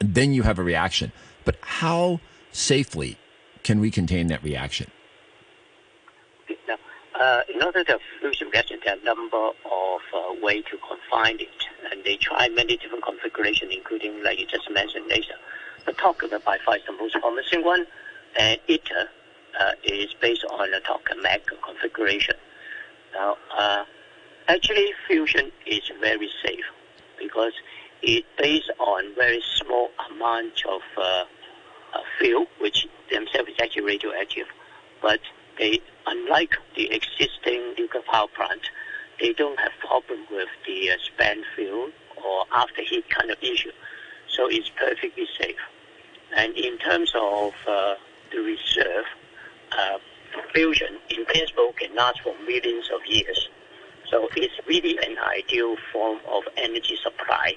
and 0.00 0.14
then 0.14 0.32
you 0.32 0.42
have 0.42 0.58
a 0.58 0.62
reaction. 0.62 1.12
But 1.44 1.56
how 1.60 2.20
safely 2.52 3.18
can 3.62 3.80
we 3.80 3.90
contain 3.90 4.28
that 4.28 4.42
reaction? 4.42 4.90
Now, 6.68 6.76
uh, 7.18 7.42
in 7.52 7.62
order 7.62 7.84
to 7.84 7.98
fusion 8.20 8.48
reaction, 8.50 8.80
there 8.84 8.94
are 8.94 8.98
a 8.98 9.04
number 9.04 9.36
of 9.36 10.00
uh, 10.14 10.34
ways 10.42 10.64
to 10.70 10.78
confine 10.78 11.40
it, 11.40 11.66
and 11.90 12.04
they 12.04 12.16
try 12.16 12.48
many 12.48 12.76
different 12.76 13.04
configurations, 13.04 13.72
including, 13.74 14.22
like 14.22 14.38
you 14.38 14.46
just 14.46 14.70
mentioned, 14.70 15.06
laser. 15.08 15.34
But 15.84 15.96
tokamak 15.98 16.44
by 16.44 16.58
far 16.64 16.76
is 16.76 16.82
the 16.86 16.92
most 16.92 17.14
promising 17.20 17.64
one, 17.64 17.86
and 18.36 18.58
ITER 18.68 19.08
uh, 19.60 19.72
is 19.84 20.14
based 20.20 20.44
on 20.50 20.72
a 20.72 20.80
tokamak 20.80 21.42
configuration. 21.62 22.34
Now, 23.12 23.36
uh, 23.56 23.84
actually, 24.48 24.92
fusion 25.06 25.52
is 25.66 25.82
very 26.00 26.28
safe 26.44 26.64
because 27.24 27.52
it 28.02 28.24
based 28.38 28.70
on 28.78 29.14
very 29.14 29.42
small 29.56 29.90
amount 30.10 30.62
of 30.68 30.82
uh, 30.96 31.24
uh, 31.94 31.98
fuel, 32.18 32.46
which 32.60 32.86
themselves 33.10 33.48
is 33.48 33.56
actually 33.60 33.82
radioactive. 33.82 34.46
But 35.00 35.20
they, 35.58 35.80
unlike 36.06 36.54
the 36.76 36.90
existing 36.92 37.74
nuclear 37.78 38.02
power 38.10 38.28
plant, 38.34 38.62
they 39.20 39.32
don't 39.32 39.58
have 39.58 39.72
problem 39.80 40.20
with 40.30 40.48
the 40.66 40.90
uh, 40.90 40.94
spent 41.04 41.44
fuel 41.54 41.90
or 42.24 42.44
after 42.52 42.82
heat 42.82 43.08
kind 43.10 43.30
of 43.30 43.38
issue. 43.42 43.72
So 44.28 44.48
it's 44.50 44.70
perfectly 44.70 45.26
safe. 45.40 45.56
And 46.36 46.56
in 46.56 46.78
terms 46.78 47.12
of 47.14 47.52
uh, 47.66 47.94
the 48.32 48.38
reserve, 48.38 49.04
uh, 49.72 49.98
fusion 50.52 50.98
in 51.10 51.24
principle 51.26 51.72
can 51.78 51.94
last 51.94 52.20
for 52.22 52.34
millions 52.46 52.90
of 52.94 53.00
years. 53.06 53.48
So 54.14 54.28
it's 54.36 54.54
really 54.68 54.96
an 54.98 55.16
ideal 55.18 55.74
form 55.92 56.20
of 56.30 56.44
energy 56.56 56.96
supply. 57.02 57.54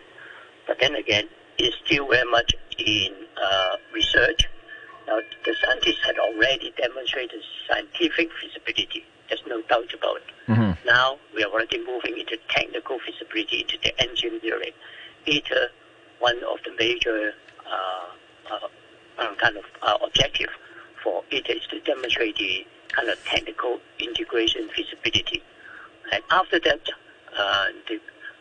But 0.66 0.80
then 0.80 0.96
again, 0.96 1.30
it's 1.60 1.76
still 1.86 2.08
very 2.08 2.28
much 2.32 2.52
in 2.80 3.14
uh, 3.40 3.76
research. 3.94 4.50
Now, 5.06 5.20
the 5.46 5.56
scientists 5.64 6.04
had 6.04 6.18
already 6.18 6.74
demonstrated 6.76 7.42
scientific 7.70 8.30
feasibility. 8.42 9.06
There's 9.30 9.44
no 9.46 9.62
doubt 9.70 9.94
about 9.94 10.18
it. 10.18 10.34
Now 10.84 11.20
we 11.36 11.44
are 11.44 11.52
already 11.52 11.78
moving 11.86 12.18
into 12.18 12.38
technical 12.50 12.98
feasibility, 13.06 13.62
into 13.62 13.78
the 13.84 13.94
engineering. 14.02 14.72
ITER, 15.28 15.68
one 16.18 16.38
of 16.38 16.58
the 16.66 16.72
major 16.80 17.34
uh, 17.70 18.52
uh, 18.52 18.68
uh, 19.20 19.36
kind 19.36 19.58
of 19.58 19.66
uh, 19.84 19.98
objective 20.04 20.50
for 21.04 21.22
ITER 21.32 21.54
is 21.54 21.68
to 21.68 21.80
demonstrate 21.82 22.36
the 22.38 22.66
kind 22.88 23.10
of 23.10 23.24
technical 23.26 23.80
integration 24.00 24.68
feasibility. 24.70 25.44
And 26.12 26.24
after 26.32 26.60
that, 26.60 26.82
uh, 27.38 27.68
the 27.88 28.00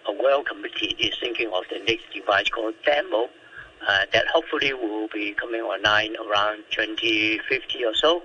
a 0.09 0.13
World 0.13 0.47
Committee 0.47 0.95
is 0.99 1.15
thinking 1.21 1.51
of 1.53 1.65
the 1.71 1.79
next 1.81 2.05
device 2.15 2.49
called 2.49 2.75
DEMO 2.87 3.29
uh, 3.87 3.99
that 4.13 4.27
hopefully 4.29 4.73
will 4.73 5.09
be 5.09 5.33
coming 5.33 5.61
online 5.61 6.17
around 6.17 6.63
2050 6.71 7.85
or 7.85 7.95
so. 7.95 8.23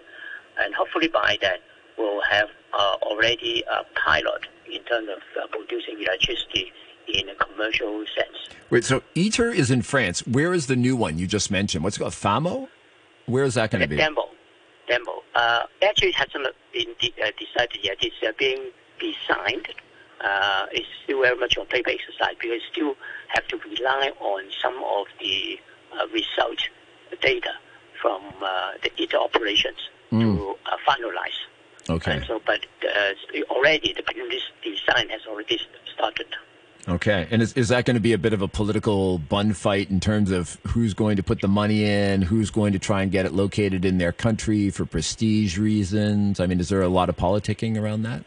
And 0.60 0.74
hopefully 0.76 1.08
by 1.08 1.38
then, 1.42 1.58
we'll 1.98 2.22
have 2.30 2.50
uh, 2.74 2.96
already 3.02 3.64
a 3.72 3.84
pilot 4.00 4.48
in 4.72 4.84
terms 4.84 5.10
of 5.10 5.22
uh, 5.42 5.48
producing 5.48 6.02
electricity 6.02 6.72
in 7.08 7.30
a 7.30 7.36
commercial 7.36 8.06
sense. 8.16 8.56
Wait, 8.70 8.86
so 8.86 9.04
ITER 9.16 9.50
is 9.50 9.72
in 9.72 9.82
France. 9.82 10.26
Where 10.28 10.54
is 10.54 10.68
the 10.68 10.76
new 10.76 10.96
one 10.96 11.18
you 11.18 11.28
just 11.28 11.52
mentioned? 11.52 11.84
What's 11.84 11.98
it 11.98 12.00
called? 12.00 12.14
FAMO? 12.14 12.68
Where 13.26 13.44
is 13.44 13.56
that 13.56 13.72
going 13.72 13.82
to 13.82 13.88
be? 13.88 13.98
Demo, 13.98 14.30
demo. 14.88 15.24
Uh, 15.36 15.64
actually, 15.82 16.10
it 16.10 16.16
hasn't 16.16 16.48
been 16.74 16.88
de- 17.00 17.14
uh, 17.22 17.32
decided 17.38 17.80
yet. 17.84 17.98
It's 18.02 18.16
uh, 18.26 18.32
being 19.02 19.14
designed. 19.28 19.68
Uh, 20.24 20.68
it's 20.72 20.88
still 21.04 21.22
very 21.22 21.38
much 21.38 21.58
on 21.58 21.66
paper 21.66 21.90
exercise 21.90 22.36
because 22.40 22.62
still 22.72 22.96
have 23.30 23.46
to 23.48 23.58
rely 23.58 24.12
on 24.20 24.44
some 24.62 24.76
of 24.84 25.08
the 25.20 25.60
uh, 25.94 26.08
result 26.14 26.60
data 27.22 27.52
from 28.02 28.22
uh, 28.42 28.72
the 28.84 28.92
ITER 29.02 29.18
operations 29.18 29.78
to 30.12 30.56
uh, 30.66 30.78
finalize. 30.88 31.40
Okay. 31.90 32.18
And 32.18 32.26
so, 32.26 32.42
but 32.46 32.66
uh, 32.88 33.14
already 33.50 33.94
the 33.94 34.04
design 34.64 35.10
has 35.10 35.22
already 35.28 35.60
started. 35.94 36.28
Okay. 36.88 37.28
And 37.32 37.42
is, 37.42 37.54
is 37.54 37.70
that 37.70 37.86
going 37.86 37.96
to 37.96 38.02
be 38.02 38.14
a 38.14 38.18
bit 38.18 38.34
of 38.34 38.42
a 38.42 38.48
political 38.48 39.20
bun 39.20 39.54
fight 39.54 39.90
in 39.90 40.00
terms 40.00 40.32
of 40.32 40.58
who's 40.68 40.94
going 40.94 41.18
to 41.18 41.24
put 41.24 41.42
the 41.42 41.48
money 41.48 41.86
in, 41.86 42.22
who's 42.24 42.50
going 42.50 42.74
to 42.74 42.80
try 42.80 43.04
and 43.04 43.12
get 43.12 43.26
it 43.26 43.34
located 43.34 43.86
in 43.86 43.98
their 43.98 44.12
country 44.12 44.70
for 44.70 44.86
prestige 44.86 45.58
reasons? 45.58 46.40
I 46.40 46.48
mean, 46.48 46.60
is 46.60 46.70
there 46.70 46.82
a 46.82 46.88
lot 46.88 47.10
of 47.10 47.18
politicking 47.18 47.80
around 47.80 48.04
that? 48.04 48.24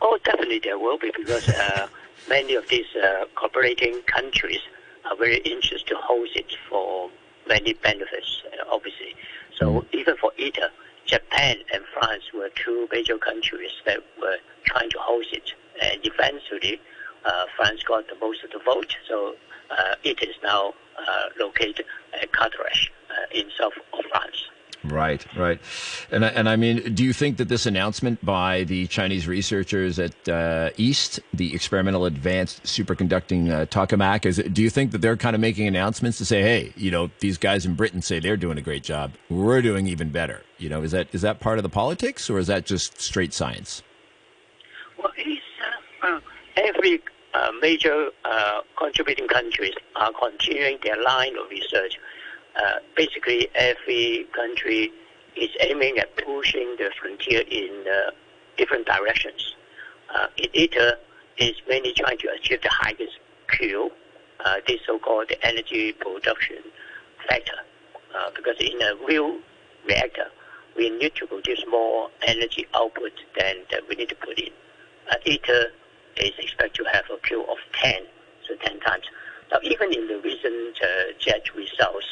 Oh, 0.00 0.18
definitely 0.24 0.60
there 0.62 0.78
will 0.78 0.98
be 0.98 1.10
because 1.16 1.48
uh, 1.48 1.88
many 2.28 2.54
of 2.54 2.68
these 2.68 2.86
uh, 2.96 3.24
cooperating 3.34 4.02
countries 4.02 4.60
are 5.08 5.16
very 5.16 5.38
interested 5.38 5.86
to 5.88 5.96
host 5.96 6.32
it 6.36 6.54
for 6.68 7.10
many 7.48 7.72
benefits, 7.72 8.42
uh, 8.46 8.64
obviously. 8.70 9.14
So 9.56 9.84
even 9.92 10.16
for 10.16 10.32
ITER, 10.38 10.70
Japan 11.06 11.56
and 11.72 11.82
France 11.92 12.24
were 12.34 12.50
two 12.54 12.86
major 12.92 13.18
countries 13.18 13.70
that 13.86 13.98
were 14.20 14.36
trying 14.64 14.90
to 14.90 14.98
host 14.98 15.28
it, 15.32 15.52
and 15.82 16.00
eventually 16.04 16.80
uh, 17.24 17.44
France 17.56 17.82
got 17.82 18.06
the 18.08 18.16
most 18.20 18.44
of 18.44 18.50
the 18.50 18.60
vote. 18.64 18.94
So 19.08 19.34
uh, 19.70 19.94
it 20.04 20.22
is 20.22 20.36
now 20.42 20.74
uh, 20.98 21.24
located 21.40 21.86
at 22.20 22.28
uh, 22.38 22.50
in 23.32 23.50
south 23.58 23.72
of 23.92 24.04
France. 24.10 24.48
Right, 24.90 25.24
right. 25.36 25.60
And 26.10 26.24
I, 26.24 26.28
and 26.28 26.48
I 26.48 26.56
mean, 26.56 26.94
do 26.94 27.04
you 27.04 27.12
think 27.12 27.36
that 27.38 27.48
this 27.48 27.66
announcement 27.66 28.24
by 28.24 28.64
the 28.64 28.86
Chinese 28.86 29.26
researchers 29.26 29.98
at 29.98 30.28
uh, 30.28 30.70
EAST, 30.76 31.20
the 31.32 31.54
Experimental 31.54 32.06
Advanced 32.06 32.62
Superconducting 32.64 33.50
uh, 33.50 33.66
Tokamak, 33.66 34.24
is 34.26 34.42
do 34.52 34.62
you 34.62 34.70
think 34.70 34.92
that 34.92 34.98
they're 34.98 35.16
kind 35.16 35.34
of 35.34 35.40
making 35.40 35.66
announcements 35.66 36.18
to 36.18 36.24
say, 36.24 36.42
hey, 36.42 36.72
you 36.76 36.90
know, 36.90 37.10
these 37.20 37.38
guys 37.38 37.66
in 37.66 37.74
Britain 37.74 38.02
say 38.02 38.18
they're 38.18 38.36
doing 38.36 38.58
a 38.58 38.62
great 38.62 38.82
job, 38.82 39.12
we're 39.28 39.62
doing 39.62 39.86
even 39.86 40.10
better? 40.10 40.42
You 40.58 40.68
know, 40.68 40.82
is 40.82 40.92
that 40.92 41.08
is 41.12 41.22
that 41.22 41.40
part 41.40 41.58
of 41.58 41.62
the 41.62 41.68
politics 41.68 42.28
or 42.28 42.38
is 42.38 42.46
that 42.48 42.66
just 42.66 43.00
straight 43.00 43.32
science? 43.32 43.82
Well, 44.98 45.12
it's, 45.16 45.40
uh, 46.02 46.20
every 46.56 47.00
uh, 47.34 47.52
major 47.60 48.08
uh, 48.24 48.60
contributing 48.76 49.28
countries 49.28 49.74
are 49.96 50.12
continuing 50.20 50.78
their 50.82 51.00
line 51.02 51.36
of 51.36 51.48
research. 51.50 51.98
Uh, 52.58 52.78
basically, 52.96 53.48
every 53.54 54.26
country 54.32 54.90
is 55.36 55.50
aiming 55.60 55.98
at 55.98 56.16
pushing 56.16 56.74
the 56.76 56.90
frontier 57.00 57.42
in 57.48 57.84
uh, 57.86 58.10
different 58.56 58.84
directions. 58.86 59.54
Uh, 60.14 60.26
ITER 60.54 60.94
is 61.36 61.54
mainly 61.68 61.92
trying 61.92 62.18
to 62.18 62.28
achieve 62.32 62.60
the 62.62 62.70
highest 62.70 63.18
Q, 63.50 63.90
uh, 64.44 64.56
this 64.66 64.80
so-called 64.86 65.30
energy 65.42 65.92
production 65.92 66.58
factor, 67.28 67.58
uh, 68.16 68.30
because 68.34 68.56
in 68.58 68.80
a 68.82 68.94
real 69.06 69.38
reactor, 69.86 70.26
we 70.76 70.90
need 70.90 71.14
to 71.16 71.26
produce 71.26 71.64
more 71.68 72.10
energy 72.22 72.66
output 72.74 73.12
than 73.38 73.56
we 73.88 73.94
need 73.94 74.08
to 74.08 74.16
put 74.16 74.38
in. 74.38 74.50
Uh, 75.10 75.14
ITER 75.26 75.66
is 76.16 76.32
expected 76.38 76.74
to 76.74 76.90
have 76.92 77.04
a 77.12 77.18
Q 77.26 77.42
of 77.42 77.58
10, 77.74 78.02
so 78.46 78.54
10 78.56 78.80
times. 78.80 79.04
Now, 79.52 79.58
even 79.62 79.92
in 79.94 80.08
the 80.08 80.20
recent 80.20 80.78
uh, 80.82 81.12
JET 81.18 81.54
results, 81.54 82.06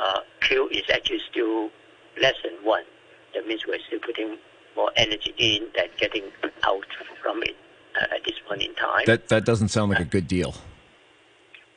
uh, 0.00 0.20
Q 0.40 0.68
is 0.70 0.82
actually 0.92 1.20
still 1.30 1.70
less 2.20 2.34
than 2.42 2.52
1. 2.62 2.82
That 3.34 3.46
means 3.46 3.66
we're 3.66 3.78
still 3.86 4.00
putting 4.00 4.38
more 4.76 4.90
energy 4.96 5.34
in 5.38 5.66
than 5.74 5.86
getting 5.98 6.24
out 6.62 6.86
from 7.22 7.42
it 7.42 7.56
uh, 8.00 8.14
at 8.14 8.24
this 8.24 8.34
point 8.46 8.62
in 8.62 8.74
time. 8.74 9.02
That 9.06 9.28
that 9.28 9.44
doesn't 9.44 9.68
sound 9.68 9.90
like 9.92 10.00
a 10.00 10.04
good 10.04 10.28
deal. 10.28 10.54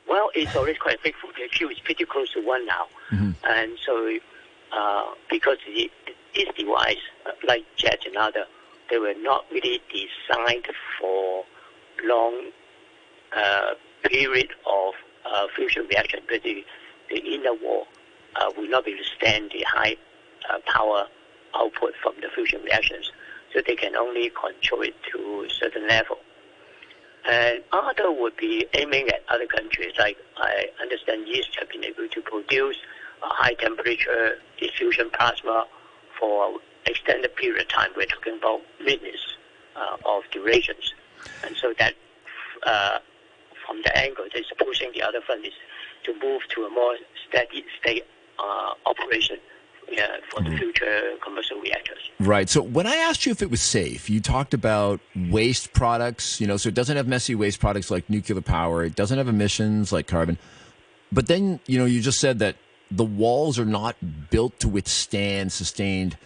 Well, 0.08 0.30
it's 0.34 0.54
already 0.56 0.78
quite 0.78 1.02
big 1.02 1.14
for 1.16 1.28
Q 1.52 1.68
is 1.70 1.78
pretty 1.80 2.04
close 2.04 2.32
to 2.32 2.40
one 2.44 2.66
now, 2.66 2.86
Mm-hmm. 3.10 3.30
and 3.44 3.72
so 3.84 4.18
uh, 4.72 5.04
because 5.28 5.58
the, 5.66 5.90
this 6.34 6.46
device, 6.56 6.96
uh, 7.26 7.30
like 7.46 7.64
JET 7.76 8.00
and 8.06 8.16
other, 8.16 8.44
they 8.88 8.98
were 8.98 9.14
not 9.18 9.44
really 9.50 9.80
designed 9.90 10.66
for 11.00 11.44
long 12.04 12.50
uh, 13.36 13.74
period 14.04 14.48
of 14.66 14.94
uh, 15.26 15.46
fusion 15.54 15.86
reaction, 15.88 16.20
but 16.28 16.42
the, 16.42 16.64
the 17.08 17.16
inner 17.34 17.54
wall 17.54 17.86
uh, 18.36 18.50
will 18.56 18.68
not 18.68 18.84
be 18.84 18.92
able 18.92 19.02
to 19.02 19.10
stand 19.16 19.50
the 19.52 19.64
high 19.66 19.96
uh, 20.48 20.58
power 20.66 21.06
output 21.54 21.92
from 22.02 22.14
the 22.20 22.28
fusion 22.34 22.62
reactions, 22.62 23.10
so 23.52 23.60
they 23.66 23.76
can 23.76 23.96
only 23.96 24.30
control 24.30 24.82
it 24.82 24.94
to 25.12 25.46
a 25.46 25.50
certain 25.50 25.86
level. 25.88 26.18
And 27.28 27.62
other 27.72 28.10
would 28.10 28.36
be 28.36 28.66
aiming 28.74 29.08
at 29.08 29.22
other 29.28 29.46
countries. 29.46 29.92
Like 29.98 30.16
I 30.38 30.66
understand 30.80 31.28
EAST 31.28 31.58
have 31.58 31.68
been 31.68 31.84
able 31.84 32.08
to 32.08 32.20
produce 32.22 32.76
a 33.22 33.28
high 33.28 33.54
temperature 33.54 34.38
diffusion 34.58 35.10
plasma 35.10 35.66
for 36.18 36.58
extended 36.86 37.34
period 37.36 37.60
of 37.60 37.68
time. 37.68 37.90
We're 37.96 38.06
talking 38.06 38.38
about 38.38 38.60
minutes 38.82 39.36
uh, 39.76 39.96
of 40.06 40.22
durations. 40.30 40.94
And 41.44 41.56
so 41.56 41.74
that 41.78 41.94
uh, 42.66 42.98
from 43.66 43.82
the 43.82 43.96
angle 43.96 44.24
is 44.34 44.46
pushing 44.58 44.90
the 44.92 45.02
other 45.02 45.20
furnace 45.20 45.54
to 46.04 46.14
move 46.22 46.42
to 46.54 46.64
a 46.64 46.70
more 46.70 46.96
steady 47.28 47.64
state 47.80 48.04
operation 48.86 49.36
uh, 49.92 50.02
for 50.30 50.42
the 50.42 50.56
future 50.56 51.16
commercial 51.22 51.60
reactors. 51.60 51.98
Right. 52.20 52.48
So 52.48 52.62
when 52.62 52.86
I 52.86 52.96
asked 52.96 53.26
you 53.26 53.32
if 53.32 53.42
it 53.42 53.50
was 53.50 53.60
safe, 53.60 54.08
you 54.08 54.20
talked 54.20 54.54
about 54.54 55.00
waste 55.16 55.72
products, 55.72 56.40
you 56.40 56.46
know, 56.46 56.56
so 56.56 56.68
it 56.68 56.74
doesn't 56.74 56.96
have 56.96 57.08
messy 57.08 57.34
waste 57.34 57.60
products 57.60 57.90
like 57.90 58.08
nuclear 58.08 58.40
power, 58.40 58.84
it 58.84 58.94
doesn't 58.94 59.18
have 59.18 59.28
emissions 59.28 59.92
like 59.92 60.06
carbon. 60.06 60.38
But 61.12 61.26
then, 61.26 61.60
you 61.66 61.78
know, 61.78 61.86
you 61.86 62.00
just 62.00 62.20
said 62.20 62.38
that 62.38 62.56
the 62.90 63.04
walls 63.04 63.58
are 63.58 63.64
not 63.64 63.96
built 64.30 64.58
to 64.60 64.68
withstand 64.68 65.52
sustained 65.52 66.16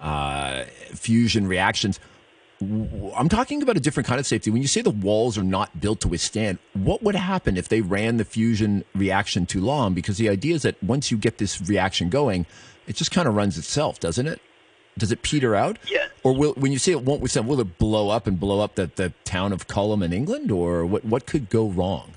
uh, 0.00 0.64
fusion 0.94 1.46
reactions. 1.46 2.00
I'm 2.62 3.30
talking 3.30 3.62
about 3.62 3.78
a 3.78 3.80
different 3.80 4.06
kind 4.06 4.20
of 4.20 4.26
safety. 4.26 4.50
When 4.50 4.60
you 4.60 4.68
say 4.68 4.82
the 4.82 4.90
walls 4.90 5.38
are 5.38 5.42
not 5.42 5.80
built 5.80 6.00
to 6.00 6.08
withstand, 6.08 6.58
what 6.74 7.02
would 7.02 7.14
happen 7.14 7.56
if 7.56 7.68
they 7.68 7.80
ran 7.80 8.18
the 8.18 8.24
fusion 8.24 8.84
reaction 8.94 9.46
too 9.46 9.62
long? 9.62 9.94
Because 9.94 10.18
the 10.18 10.28
idea 10.28 10.56
is 10.56 10.62
that 10.62 10.82
once 10.82 11.10
you 11.10 11.16
get 11.16 11.38
this 11.38 11.60
reaction 11.62 12.10
going, 12.10 12.44
it 12.86 12.96
just 12.96 13.12
kind 13.12 13.26
of 13.26 13.34
runs 13.34 13.56
itself, 13.56 13.98
doesn't 13.98 14.26
it? 14.26 14.42
Does 14.98 15.10
it 15.10 15.22
peter 15.22 15.54
out? 15.54 15.78
Yeah. 15.90 16.08
Or 16.22 16.34
will 16.34 16.52
when 16.54 16.70
you 16.70 16.78
say 16.78 16.92
it 16.92 17.02
won't 17.02 17.22
withstand, 17.22 17.48
will 17.48 17.60
it 17.60 17.78
blow 17.78 18.10
up 18.10 18.26
and 18.26 18.38
blow 18.38 18.60
up 18.60 18.74
the, 18.74 18.90
the 18.94 19.14
town 19.24 19.54
of 19.54 19.66
Culham 19.66 20.02
in 20.02 20.12
England? 20.12 20.50
Or 20.50 20.84
what, 20.84 21.04
what 21.04 21.24
could 21.26 21.48
go 21.48 21.68
wrong? 21.68 22.12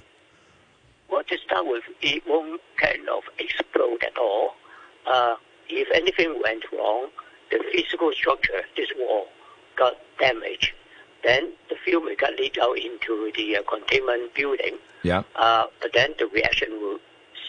Well, 1.10 1.24
to 1.24 1.38
start 1.38 1.68
with, 1.68 1.84
it 2.02 2.22
won't 2.28 2.60
kind 2.76 3.08
of 3.08 3.24
explode 3.40 4.04
at 4.04 4.18
all. 4.18 4.56
Uh, 5.08 5.36
if 5.70 5.88
anything 5.94 6.42
went 6.44 6.66
wrong, 6.74 7.08
the 7.50 7.64
physical 7.72 8.12
structure, 8.12 8.64
this 8.76 8.90
wall, 8.98 9.28
got 9.78 9.94
damaged. 10.20 10.72
Then 11.24 11.54
the 11.70 11.76
fuel 11.84 12.02
will 12.02 12.16
get 12.18 12.38
leaked 12.38 12.58
out 12.62 12.78
into 12.78 13.32
the 13.36 13.58
uh, 13.58 13.62
containment 13.70 14.34
building. 14.34 14.78
Yeah. 15.04 15.24
Uh, 15.36 15.66
but 15.82 15.92
then 15.94 16.12
the 16.20 16.28
reaction 16.28 16.70
will 16.82 17.00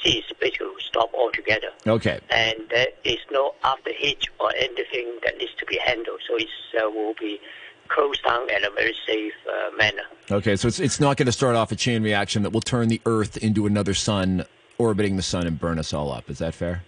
cease, 0.02 0.24
basically 0.40 0.66
will 0.68 0.74
stop 0.80 1.12
altogether. 1.14 1.68
Okay. 1.87 2.20
And 2.30 2.56
there 2.70 2.88
is 3.04 3.18
no 3.32 3.54
after 3.64 3.92
heat 3.92 4.24
or 4.38 4.52
anything 4.56 5.18
that 5.24 5.38
needs 5.38 5.54
to 5.58 5.66
be 5.66 5.78
handled. 5.84 6.20
So 6.28 6.37
it 6.37 6.48
uh, 6.80 6.90
will 6.90 7.14
be 7.18 7.40
closed 7.88 8.22
down 8.24 8.48
in 8.48 8.64
a 8.64 8.70
very 8.70 8.94
safe 9.06 9.32
uh, 9.50 9.76
manner. 9.76 10.02
Okay, 10.30 10.56
so 10.56 10.68
it's 10.68 10.80
it's 10.80 11.00
not 11.00 11.16
going 11.18 11.26
to 11.26 11.32
start 11.32 11.54
off 11.54 11.70
a 11.70 11.76
chain 11.76 12.02
reaction 12.02 12.42
that 12.44 12.50
will 12.50 12.62
turn 12.62 12.88
the 12.88 13.00
Earth 13.06 13.37
into 13.38 13.66
another 13.66 13.92
sun 13.92 14.44
orbiting 14.78 15.16
the 15.16 15.22
sun 15.22 15.46
and 15.46 15.58
burn 15.60 15.78
us 15.78 15.92
all 15.92 16.10
up. 16.12 16.30
Is 16.30 16.38
that 16.38 16.54
fair? 16.54 16.82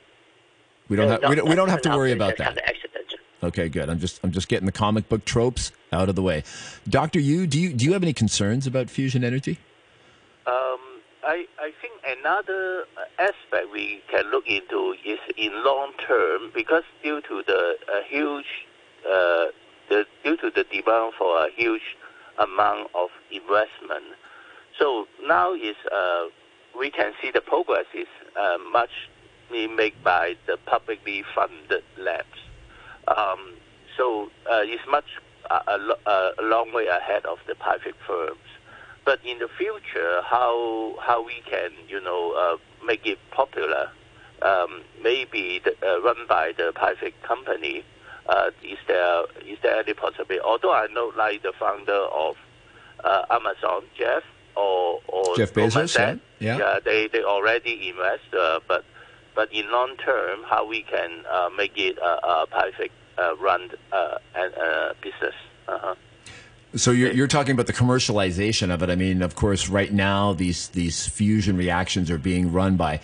We 0.89 0.97
don't 0.97 1.07
No, 1.07 1.13
have 1.13 1.23
not- 1.23 1.31
we 1.31 1.37
don't, 1.37 1.49
we 1.51 1.55
don't 1.55 1.69
have 1.69 1.83
to 1.83 1.91
worry 1.91 2.13
about 2.13 2.37
kind 2.37 2.57
that. 2.57 2.63
of 2.63 2.69
accident. 2.69 2.96
Okay, 3.43 3.69
good. 3.69 3.91
I'm 3.91 3.99
just 3.99 4.21
I'm 4.23 4.33
just 4.33 4.49
getting 4.49 4.67
the 4.67 4.73
comic 4.73 5.09
book 5.09 5.25
tropes 5.25 5.73
out 5.93 6.09
of 6.09 6.15
the 6.15 6.23
way. 6.23 6.43
Doctor, 6.89 7.21
you 7.21 7.47
do 7.47 7.61
you 7.61 7.73
do 7.73 7.85
you 7.85 7.93
have 7.93 8.03
any 8.03 8.13
concerns 8.13 8.67
about 8.67 8.89
fusion 8.89 9.25
energy? 9.25 9.59
Um, 10.47 11.03
I, 11.23 11.47
I 11.59 11.73
think 11.83 11.95
another 12.19 12.85
aspect 13.19 13.67
we 13.73 14.01
can 14.11 14.31
look 14.31 14.47
into 14.47 14.95
is 15.05 15.19
in 15.37 15.53
long 15.65 15.93
term 16.07 16.53
because 16.55 16.85
due 17.03 17.21
to 17.23 17.43
the 17.47 17.77
huge, 18.09 18.47
uh, 19.05 19.47
the, 19.91 20.07
due 20.25 20.37
to 20.37 20.51
the 20.51 20.65
demand 20.65 21.15
for 21.19 21.47
a 21.47 21.49
huge 21.55 21.83
amount 22.39 22.91
of 22.95 23.11
investment. 23.31 24.15
So 24.79 25.07
now 25.27 25.55
is 25.55 25.77
uh, 25.93 26.27
we 26.79 26.91
can 26.91 27.13
see 27.21 27.31
the 27.33 27.41
progress 27.41 27.87
is 27.95 28.07
uh, 28.39 28.59
much 28.71 28.91
made 29.51 29.95
by 30.05 30.37
the 30.47 30.57
publicly 30.67 31.25
funded 31.35 31.83
labs. 31.99 32.46
Um, 33.09 33.55
so 33.97 34.31
uh, 34.51 34.63
it's 34.63 34.83
much 34.89 35.05
uh, 35.51 35.61
a, 35.67 36.09
uh, 36.09 36.31
a 36.39 36.43
long 36.43 36.73
way 36.73 36.87
ahead 36.87 37.25
of 37.27 37.39
the 37.47 37.55
private 37.55 37.95
firms. 38.07 38.39
But 39.05 39.21
in 39.25 39.39
the 39.39 39.49
future, 39.57 40.21
how 40.25 40.97
how 41.01 41.25
we 41.25 41.41
can 41.49 41.71
you 41.89 42.01
know 42.01 42.33
uh, 42.33 42.85
make 42.85 43.07
it 43.07 43.19
popular? 43.31 43.91
Um, 44.43 44.83
maybe 45.03 45.63
the, 45.65 45.75
uh, 45.83 46.01
run 46.03 46.27
by 46.29 46.53
the 46.57 46.73
private 46.75 47.15
company. 47.23 47.85
Uh, 48.29 48.51
is 48.63 48.79
there 48.89 49.23
is 49.47 49.59
there 49.63 49.79
any 49.79 49.95
possibility? 49.95 50.41
Although 50.41 50.73
I 50.73 50.89
know 50.89 51.13
like 51.17 51.43
the 51.43 51.53
founder 51.53 51.93
of 51.93 52.37
uh, 53.05 53.23
Amazon, 53.31 53.85
Jeff 53.97 54.25
or 54.57 55.01
or 55.07 55.37
Jeff 55.37 55.53
Bezos, 55.55 55.97
yeah, 56.41 56.59
yeah. 56.59 56.79
they 56.85 57.07
they 57.07 57.23
already 57.23 57.89
invest, 57.89 58.35
uh, 58.35 58.59
but 58.67 58.85
but 59.37 59.53
in 59.53 59.71
long 59.71 59.97
term, 59.99 60.43
how 60.43 60.67
we 60.67 60.83
can 60.83 61.25
uh, 61.31 61.51
make 61.57 61.77
it 61.77 61.99
a, 61.99 62.27
a 62.27 62.47
private 62.51 62.91
uh, 63.19 63.37
run 63.37 63.71
uh, 63.93 64.19
and 64.35 64.55
uh, 64.55 64.95
business. 65.01 65.35
Uh-huh. 65.69 65.95
So 66.75 66.91
you're, 66.91 67.13
you're 67.13 67.29
talking 67.29 67.53
about 67.53 67.67
the 67.67 67.73
commercialization 67.73 68.73
of 68.75 68.83
it. 68.83 68.91
I 68.91 68.97
mean, 68.97 69.23
of 69.23 69.35
course, 69.35 69.69
right 69.69 69.93
now 69.93 70.33
these 70.33 70.69
these 70.69 71.07
fusion 71.07 71.57
reactions 71.57 72.11
are 72.11 72.19
being 72.19 72.53
run 72.53 72.77
by 72.77 73.01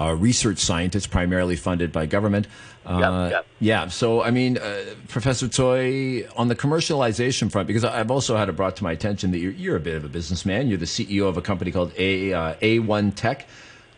uh, 0.00 0.14
research 0.14 0.58
scientists, 0.58 1.06
primarily 1.06 1.56
funded 1.56 1.92
by 1.92 2.06
government. 2.06 2.46
Uh, 2.84 3.28
yep. 3.30 3.46
Yeah. 3.60 3.88
So 3.88 4.22
I 4.22 4.30
mean, 4.30 4.58
uh, 4.58 4.82
Professor 5.08 5.46
Tsui, 5.46 6.28
on 6.36 6.48
the 6.48 6.56
commercialization 6.56 7.50
front, 7.50 7.66
because 7.66 7.84
I've 7.84 8.10
also 8.10 8.36
had 8.36 8.48
it 8.48 8.56
brought 8.56 8.76
to 8.76 8.84
my 8.84 8.92
attention 8.92 9.30
that 9.30 9.38
you're, 9.38 9.52
you're 9.52 9.76
a 9.76 9.80
bit 9.80 9.96
of 9.96 10.04
a 10.04 10.08
businessman. 10.08 10.68
You're 10.68 10.78
the 10.78 10.84
CEO 10.84 11.28
of 11.28 11.36
a 11.36 11.42
company 11.42 11.70
called 11.70 11.92
A 11.96 12.32
uh, 12.32 12.54
A1 12.56 13.14
Tech, 13.14 13.46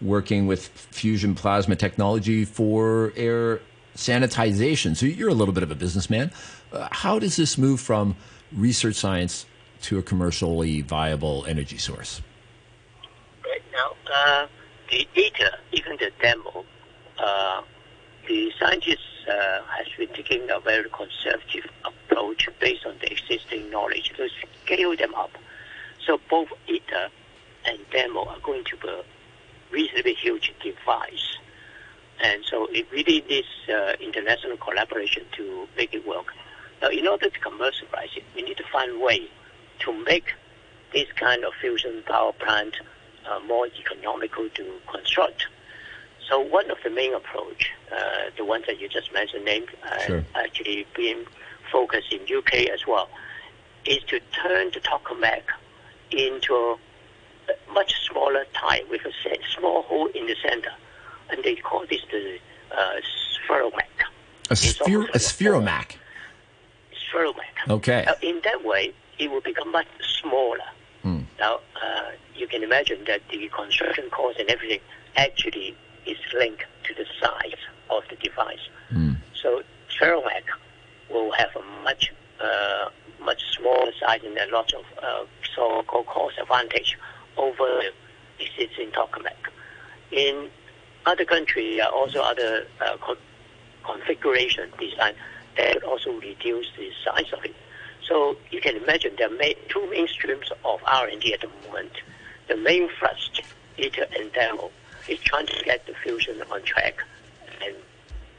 working 0.00 0.46
with 0.46 0.68
fusion 0.68 1.34
plasma 1.34 1.76
technology 1.76 2.44
for 2.44 3.12
air 3.16 3.60
sanitization. 3.96 4.96
So 4.96 5.06
you're 5.06 5.30
a 5.30 5.34
little 5.34 5.54
bit 5.54 5.62
of 5.62 5.70
a 5.70 5.74
businessman. 5.74 6.30
Uh, 6.72 6.88
how 6.90 7.18
does 7.18 7.36
this 7.36 7.56
move 7.56 7.80
from 7.80 8.16
research 8.52 8.96
science 8.96 9.46
to 9.82 9.98
a 9.98 10.02
commercially 10.02 10.82
viable 10.82 11.44
energy 11.46 11.78
source? 11.78 12.20
Right 13.44 13.62
now, 13.72 14.12
uh, 14.12 14.46
the 14.90 15.06
data, 15.14 15.58
even 15.72 15.96
the 15.98 16.10
demo, 16.20 16.64
uh, 17.18 17.62
the 18.28 18.52
scientists 18.58 19.26
uh, 19.28 19.62
has 19.76 19.86
been 19.96 20.08
taking 20.08 20.50
a 20.50 20.60
very 20.60 20.88
conservative 20.90 21.70
approach 21.84 22.48
based 22.60 22.84
on 22.86 22.94
the 23.00 23.10
existing 23.10 23.70
knowledge 23.70 24.12
to 24.16 24.28
scale 24.64 24.96
them 24.96 25.14
up. 25.14 25.30
So 26.04 26.20
both 26.30 26.48
ITER 26.68 27.08
and 27.64 27.78
demo 27.90 28.24
are 28.26 28.38
going 28.40 28.64
to 28.64 28.76
be 28.76 29.02
reasonably 29.70 30.14
huge 30.14 30.52
device. 30.62 31.36
And 32.22 32.42
so 32.50 32.66
it 32.70 32.86
really 32.90 33.22
needs 33.28 33.48
uh, 33.68 33.92
international 34.00 34.56
collaboration 34.56 35.24
to 35.36 35.68
make 35.76 35.92
it 35.92 36.06
work. 36.06 36.26
Now, 36.80 36.88
in 36.88 37.06
order 37.06 37.28
to 37.28 37.38
commercialize 37.40 38.10
it, 38.16 38.24
we 38.34 38.42
need 38.42 38.56
to 38.56 38.64
find 38.72 38.92
a 38.92 38.98
way 38.98 39.28
to 39.80 40.04
make 40.04 40.32
this 40.92 41.10
kind 41.12 41.44
of 41.44 41.52
fusion 41.60 42.02
power 42.06 42.32
plant 42.32 42.76
uh, 43.28 43.40
more 43.40 43.66
economical 43.66 44.48
to 44.50 44.72
construct. 44.90 45.46
So 46.28 46.40
one 46.40 46.70
of 46.70 46.78
the 46.82 46.90
main 46.90 47.14
approach, 47.14 47.70
uh, 47.92 48.30
the 48.36 48.44
ones 48.44 48.64
that 48.66 48.80
you 48.80 48.88
just 48.88 49.12
mentioned, 49.12 49.44
named 49.44 49.68
uh, 49.84 49.98
Sure. 50.00 50.24
actually 50.34 50.86
being 50.96 51.24
focused 51.70 52.12
in 52.12 52.20
UK 52.34 52.68
as 52.72 52.86
well, 52.86 53.08
is 53.84 54.02
to 54.04 54.20
turn 54.42 54.70
the 54.72 54.80
tokamak 54.80 55.42
into 56.10 56.54
a 56.54 56.76
much 57.72 57.92
smaller 58.08 58.44
tire 58.54 58.80
with 58.90 59.02
a 59.04 59.12
small 59.54 59.82
hole 59.82 60.08
in 60.08 60.26
the 60.26 60.36
center, 60.42 60.72
and 61.30 61.42
they 61.44 61.56
call 61.56 61.84
this 61.86 62.00
the 62.10 62.38
uh, 62.72 63.00
spheromak. 63.48 63.82
A, 64.50 64.56
sphere, 64.56 65.02
a 65.02 65.18
spheromak. 65.18 65.96
Spheromak. 66.94 67.56
Okay. 67.68 68.04
Uh, 68.04 68.14
in 68.22 68.40
that 68.44 68.64
way, 68.64 68.92
it 69.18 69.30
will 69.30 69.40
become 69.40 69.72
much 69.72 69.86
smaller. 70.20 70.58
Hmm. 71.02 71.20
Now, 71.38 71.60
uh, 71.82 72.10
you 72.34 72.46
can 72.46 72.62
imagine 72.62 73.04
that 73.06 73.22
the 73.30 73.48
construction 73.48 74.08
cost 74.10 74.38
and 74.38 74.48
everything 74.50 74.80
actually 75.16 75.76
is 76.06 76.18
linked 76.34 76.64
to 76.84 76.94
the 76.94 77.06
size 77.20 77.60
of 77.90 78.02
the 78.10 78.16
device. 78.16 78.68
Hmm. 78.88 79.14
So, 79.34 79.62
Spheromak 79.90 80.44
will 81.10 81.32
have 81.32 81.50
a 81.56 81.82
much 81.82 82.12
uh, 82.40 82.90
much 83.20 83.42
smaller 83.56 83.92
size 83.98 84.20
and 84.24 84.36
a 84.36 84.46
lot 84.52 84.72
of 84.74 84.84
uh, 85.02 85.24
so-called 85.54 86.06
cost 86.06 86.38
advantage 86.38 86.96
over 87.36 87.64
the 88.38 88.44
existing 88.44 88.90
tokamak. 88.90 89.36
In 90.10 90.48
other 91.04 91.24
countries, 91.24 91.76
there 91.78 91.86
are 91.86 91.92
also 91.92 92.20
other 92.20 92.66
uh, 92.80 92.96
con- 92.98 93.16
configuration 93.84 94.70
design 94.78 95.14
that 95.56 95.82
also 95.84 96.12
reduce 96.20 96.66
the 96.76 96.90
size 97.04 97.32
of 97.32 97.44
it. 97.44 97.54
So 98.06 98.36
you 98.50 98.60
can 98.60 98.76
imagine 98.76 99.12
there 99.16 99.28
are 99.28 99.54
two 99.68 99.90
main 99.90 100.06
streams 100.08 100.50
of 100.64 100.80
R&D 100.86 101.32
at 101.34 101.40
the 101.40 101.50
moment. 101.66 101.92
The 102.48 102.56
main 102.56 102.88
thrust, 102.98 103.42
ITER 103.78 104.06
and 104.16 104.32
demo, 104.32 104.70
is 105.08 105.18
trying 105.20 105.46
to 105.46 105.64
get 105.64 105.86
the 105.86 105.94
fusion 105.94 106.42
on 106.50 106.62
track 106.62 107.02
and 107.64 107.74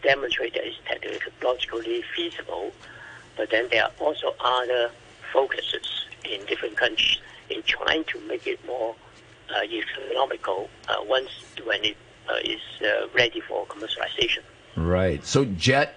demonstrate 0.03 0.53
that 0.53 0.63
it's 0.65 0.77
technologically 0.85 2.03
feasible. 2.15 2.71
But 3.35 3.49
then 3.51 3.67
there 3.71 3.83
are 3.83 3.91
also 3.99 4.35
other 4.39 4.91
focuses 5.33 6.05
in 6.23 6.45
different 6.45 6.77
countries 6.77 7.19
in 7.49 7.63
trying 7.63 8.03
to 8.05 8.19
make 8.21 8.47
it 8.47 8.59
more 8.65 8.95
uh, 9.49 9.63
economical 9.63 10.69
uh, 10.89 10.95
once 11.05 11.29
when 11.63 11.83
it 11.83 11.97
uh, 12.29 12.35
is 12.43 12.61
uh, 12.81 13.07
ready 13.15 13.39
for 13.41 13.65
commercialization. 13.67 14.43
Right. 14.75 15.25
So 15.25 15.45
JET 15.45 15.95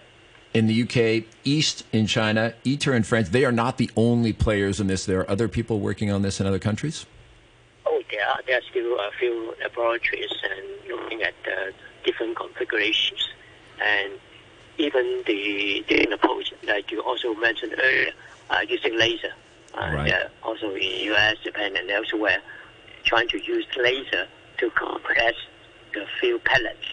in 0.55 0.67
the 0.67 0.83
UK, 0.83 1.25
EAST 1.45 1.85
in 1.93 2.07
China, 2.07 2.55
ITER 2.65 2.95
in 2.95 3.03
France, 3.03 3.29
they 3.29 3.45
are 3.45 3.53
not 3.53 3.79
the 3.79 3.91
only 3.97 4.33
players 4.33 4.81
in 4.81 4.87
this. 4.87 5.07
There 5.07 5.21
are 5.21 5.31
other 5.31 5.49
people 5.49 5.81
working 5.81 6.11
on 6.11 6.23
this 6.23 6.41
in 6.41 6.47
other 6.47 6.59
countries? 6.59 7.07
Oh, 7.87 8.03
there 8.11 8.27
are, 8.27 8.41
there 8.47 8.59
are 8.59 8.63
still 8.71 8.99
a 8.99 9.11
few 9.19 9.55
laboratories 9.63 10.33
and 10.43 10.89
looking 10.89 11.23
at 11.23 11.35
uh, 11.47 11.71
different 12.05 12.37
configurations. 12.37 13.29
And 13.81 14.13
even 14.79 15.23
the 15.27 15.85
different 15.87 16.15
approach, 16.15 16.53
that 16.65 16.91
you 16.91 17.01
also 17.03 17.35
mentioned 17.35 17.75
earlier, 17.79 18.13
uh, 18.51 18.61
using 18.69 18.99
laser. 18.99 19.33
Uh, 19.75 19.91
Right. 19.95 20.13
uh, 20.13 20.29
also 20.43 20.75
in 20.75 20.83
U.S., 21.13 21.37
Japan, 21.45 21.77
and 21.77 21.91
elsewhere, 21.91 22.39
trying 23.05 23.29
to 23.29 23.39
use 23.39 23.67
laser 23.77 24.27
to 24.59 24.71
compress 24.71 25.35
the 25.95 26.05
fuel 26.19 26.39
pellets, 26.45 26.87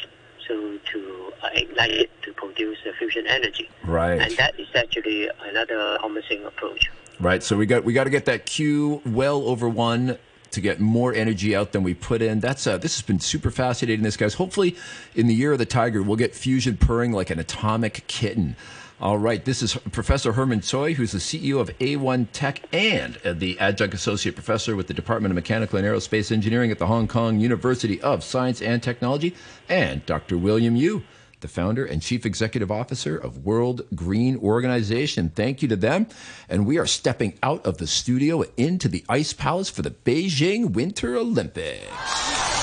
so 0.47 0.77
to 0.91 1.33
uh, 1.43 1.49
ignite 1.53 1.91
it 1.91 2.11
to 2.23 2.33
produce 2.33 2.77
the 2.85 2.93
fusion 2.93 3.25
energy. 3.27 3.69
Right. 3.83 4.21
And 4.21 4.31
that 4.37 4.59
is 4.59 4.67
actually 4.75 5.29
another 5.43 5.97
promising 5.99 6.45
approach. 6.45 6.89
Right. 7.19 7.41
So 7.43 7.57
we 7.57 7.65
got 7.65 7.83
we 7.83 7.93
got 7.93 8.03
to 8.05 8.09
get 8.11 8.25
that 8.25 8.45
Q 8.45 9.01
well 9.05 9.47
over 9.47 9.67
one 9.67 10.17
to 10.51 10.61
get 10.61 10.79
more 10.79 11.13
energy 11.13 11.55
out 11.55 11.71
than 11.71 11.83
we 11.83 11.93
put 11.93 12.21
in. 12.21 12.39
That's 12.39 12.65
uh, 12.67 12.77
this 12.77 12.95
has 12.95 13.01
been 13.01 13.19
super 13.19 13.51
fascinating. 13.51 14.03
This 14.03 14.17
guys. 14.17 14.35
Hopefully, 14.35 14.75
in 15.15 15.27
the 15.27 15.33
year 15.33 15.51
of 15.51 15.57
the 15.59 15.65
tiger, 15.65 16.01
we'll 16.03 16.15
get 16.15 16.35
fusion 16.35 16.77
purring 16.77 17.11
like 17.11 17.29
an 17.31 17.39
atomic 17.39 18.03
kitten. 18.07 18.55
All 18.99 19.19
right. 19.19 19.45
This 19.45 19.61
is 19.61 19.75
Professor 19.91 20.33
Herman 20.33 20.61
Tsui, 20.61 20.95
who's 20.95 21.11
the 21.11 21.19
CEO 21.19 21.59
of 21.59 21.69
A1 21.77 22.29
Tech 22.33 22.63
and 22.73 23.17
uh, 23.23 23.33
the 23.33 23.59
adjunct 23.59 23.93
associate 23.93 24.33
professor 24.33 24.75
with 24.75 24.87
the 24.87 24.93
Department 24.95 25.31
of 25.31 25.35
Mechanical 25.35 25.77
and 25.77 25.87
Aerospace 25.87 26.31
Engineering 26.31 26.71
at 26.71 26.79
the 26.79 26.87
Hong 26.87 27.07
Kong 27.07 27.39
University 27.39 28.01
of 28.01 28.23
Science 28.23 28.59
and 28.59 28.81
Technology, 28.81 29.35
and 29.69 30.03
Dr. 30.07 30.35
William 30.35 30.75
Yu 30.75 31.03
the 31.39 31.47
founder 31.47 31.85
and 31.85 32.01
chief 32.01 32.25
executive 32.25 32.71
officer 32.71 33.15
of 33.15 33.45
World 33.45 33.83
Green 33.93 34.37
Organization. 34.37 35.29
Thank 35.29 35.61
you 35.61 35.67
to 35.67 35.75
them. 35.75 36.07
And 36.49 36.65
we 36.65 36.79
are 36.79 36.87
stepping 36.87 37.37
out 37.43 37.63
of 37.63 37.77
the 37.77 37.85
studio 37.85 38.43
into 38.57 38.87
the 38.87 39.05
Ice 39.07 39.33
Palace 39.33 39.69
for 39.69 39.83
the 39.83 39.91
Beijing 39.91 40.71
Winter 40.71 41.15
Olympics. 41.15 42.56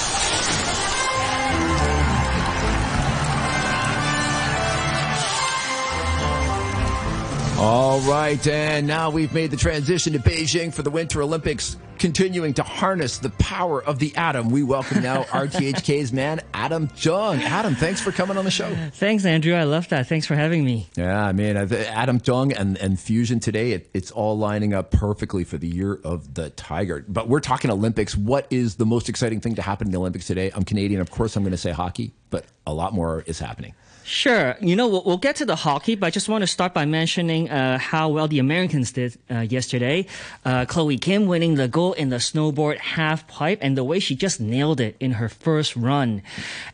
All 7.64 7.98
right, 8.00 8.46
and 8.46 8.87
now 8.87 9.09
we've 9.09 9.33
made 9.33 9.50
the 9.50 9.57
transition 9.57 10.12
to 10.12 10.18
Beijing 10.18 10.70
for 10.70 10.83
the 10.83 10.90
Winter 10.90 11.22
Olympics, 11.22 11.79
continuing 11.98 12.54
to 12.54 12.62
harness 12.62 13.18
the 13.18 13.30
power 13.30 13.83
of 13.83 13.98
the 13.98 14.14
atom. 14.16 14.50
We 14.50 14.62
welcome 14.62 15.02
now 15.02 15.22
RTHK's 15.24 16.12
man, 16.12 16.40
Adam 16.52 16.88
Chung. 16.96 17.40
Adam, 17.42 17.74
thanks 17.74 18.00
for 18.00 18.12
coming 18.12 18.37
on 18.37 18.44
the 18.44 18.50
show. 18.50 18.74
Thanks, 18.92 19.24
Andrew. 19.24 19.54
I 19.54 19.64
love 19.64 19.88
that. 19.88 20.07
Thanks 20.07 20.26
for 20.26 20.35
having 20.35 20.64
me. 20.64 20.88
Yeah, 20.96 21.24
I 21.24 21.33
mean, 21.33 21.57
Adam 21.57 22.20
Chung 22.20 22.52
and, 22.52 22.76
and 22.78 22.98
Fusion 22.98 23.40
today, 23.40 23.72
it, 23.72 23.90
it's 23.94 24.11
all 24.11 24.37
lining 24.38 24.74
up 24.74 24.90
perfectly 24.90 25.44
for 25.44 25.59
the 25.59 25.68
year 25.68 26.00
of 26.04 26.35
the 26.35 26.50
Tiger. 26.50 27.04
But 27.09 27.28
we're 27.28 27.40
talking 27.40 27.70
Olympics. 27.70 28.16
What 28.16 28.46
is 28.50 28.76
the 28.76 28.87
most 28.87 29.09
exciting 29.09 29.40
thing 29.40 29.54
to 29.57 29.62
happen 29.62 29.88
in 29.88 29.92
the 29.92 29.98
Olympics 29.98 30.26
today? 30.26 30.50
I'm 30.54 30.64
Canadian. 30.64 31.00
Of 31.00 31.11
course, 31.11 31.37
I'm 31.37 31.42
going 31.42 31.52
to 31.52 31.57
say 31.59 31.70
hockey, 31.72 32.12
but 32.30 32.44
a 32.66 32.72
lot 32.72 32.92
more 32.92 33.22
is 33.26 33.38
happening. 33.38 33.74
Sure. 34.04 34.54
You 34.61 34.76
know, 34.76 34.87
we'll, 34.88 35.02
we'll 35.04 35.16
get 35.16 35.37
to 35.37 35.46
the 35.46 35.57
hockey, 35.57 35.94
but 35.94 36.07
I 36.07 36.11
just 36.11 36.28
want 36.28 36.42
to 36.42 36.46
start 36.46 36.74
by 36.74 36.85
mentioning 36.85 37.48
uh, 37.50 37.78
how 37.78 38.11
well 38.11 38.28
the 38.28 38.38
Americans 38.38 38.92
did 38.92 39.16
uh, 39.30 39.40
yesterday. 39.40 40.07
Uh, 40.44 40.66
Chloe 40.66 40.98
Kim 40.98 41.26
winning 41.26 41.54
the 41.54 41.68
gold 41.68 41.84
in 41.92 42.09
the 42.09 42.16
snowboard 42.16 42.79
half 42.79 43.27
pipe 43.29 43.59
and 43.61 43.77
the 43.77 43.85
way 43.85 44.01
she 44.01 44.14
just 44.14 44.40
nailed 44.40 44.81
it 44.81 44.97
in 44.99 45.12
her 45.12 45.29
first 45.29 45.77
run. 45.77 46.23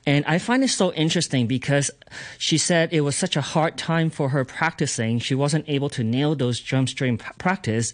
And 0.07 0.25
I 0.27 0.39
find 0.39 0.63
it 0.65 0.69
so 0.69 0.93
interesting 0.93 1.47
because 1.47 1.91
she 2.39 2.57
said 2.57 2.93
it 2.93 3.03
was 3.03 3.17
such 3.17 3.37
a 3.37 3.41
hard 3.41 3.77
time 3.77 4.11
for 4.11 4.31
her 4.31 4.45
practicing. 4.45 5.19
She 5.19 5.35
wasn't 5.35 5.69
able 5.69 5.89
to 5.91 6.05
nail 6.05 6.35
those 6.35 6.61
jumps 6.61 6.95
during 6.95 7.19
practice. 7.19 7.93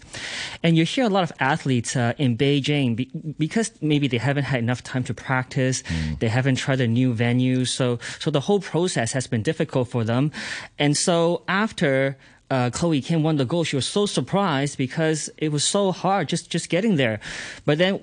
And 0.63 0.77
you 0.77 0.85
hear 0.85 1.05
a 1.05 1.09
lot 1.09 1.23
of 1.23 1.31
athletes 1.39 1.95
uh, 1.95 2.13
in 2.17 2.37
Beijing 2.37 2.95
be- 2.95 3.11
because 3.37 3.71
maybe 3.81 4.07
they 4.07 4.17
haven't 4.17 4.45
had 4.45 4.59
enough 4.59 4.83
time 4.83 5.03
to 5.05 5.13
practice. 5.13 5.83
They 6.19 6.29
haven't 6.29 6.55
tried 6.55 6.81
a 6.81 6.87
new 6.87 7.13
venue. 7.13 7.65
So, 7.65 7.99
so 8.19 8.31
the 8.31 8.41
whole 8.41 8.59
process 8.59 9.11
has 9.13 9.27
been 9.27 9.41
difficult 9.41 9.89
for 9.89 10.03
them. 10.03 10.31
And 10.77 10.95
so 10.95 11.43
after 11.47 12.17
uh, 12.49 12.69
Chloe 12.71 13.01
Kim 13.01 13.23
won 13.23 13.37
the 13.37 13.45
gold, 13.45 13.67
she 13.67 13.75
was 13.75 13.87
so 13.87 14.05
surprised 14.05 14.77
because 14.77 15.29
it 15.37 15.51
was 15.51 15.63
so 15.63 15.91
hard 15.91 16.29
just, 16.29 16.49
just 16.49 16.69
getting 16.69 16.95
there. 16.95 17.19
But 17.65 17.77
then, 17.77 17.99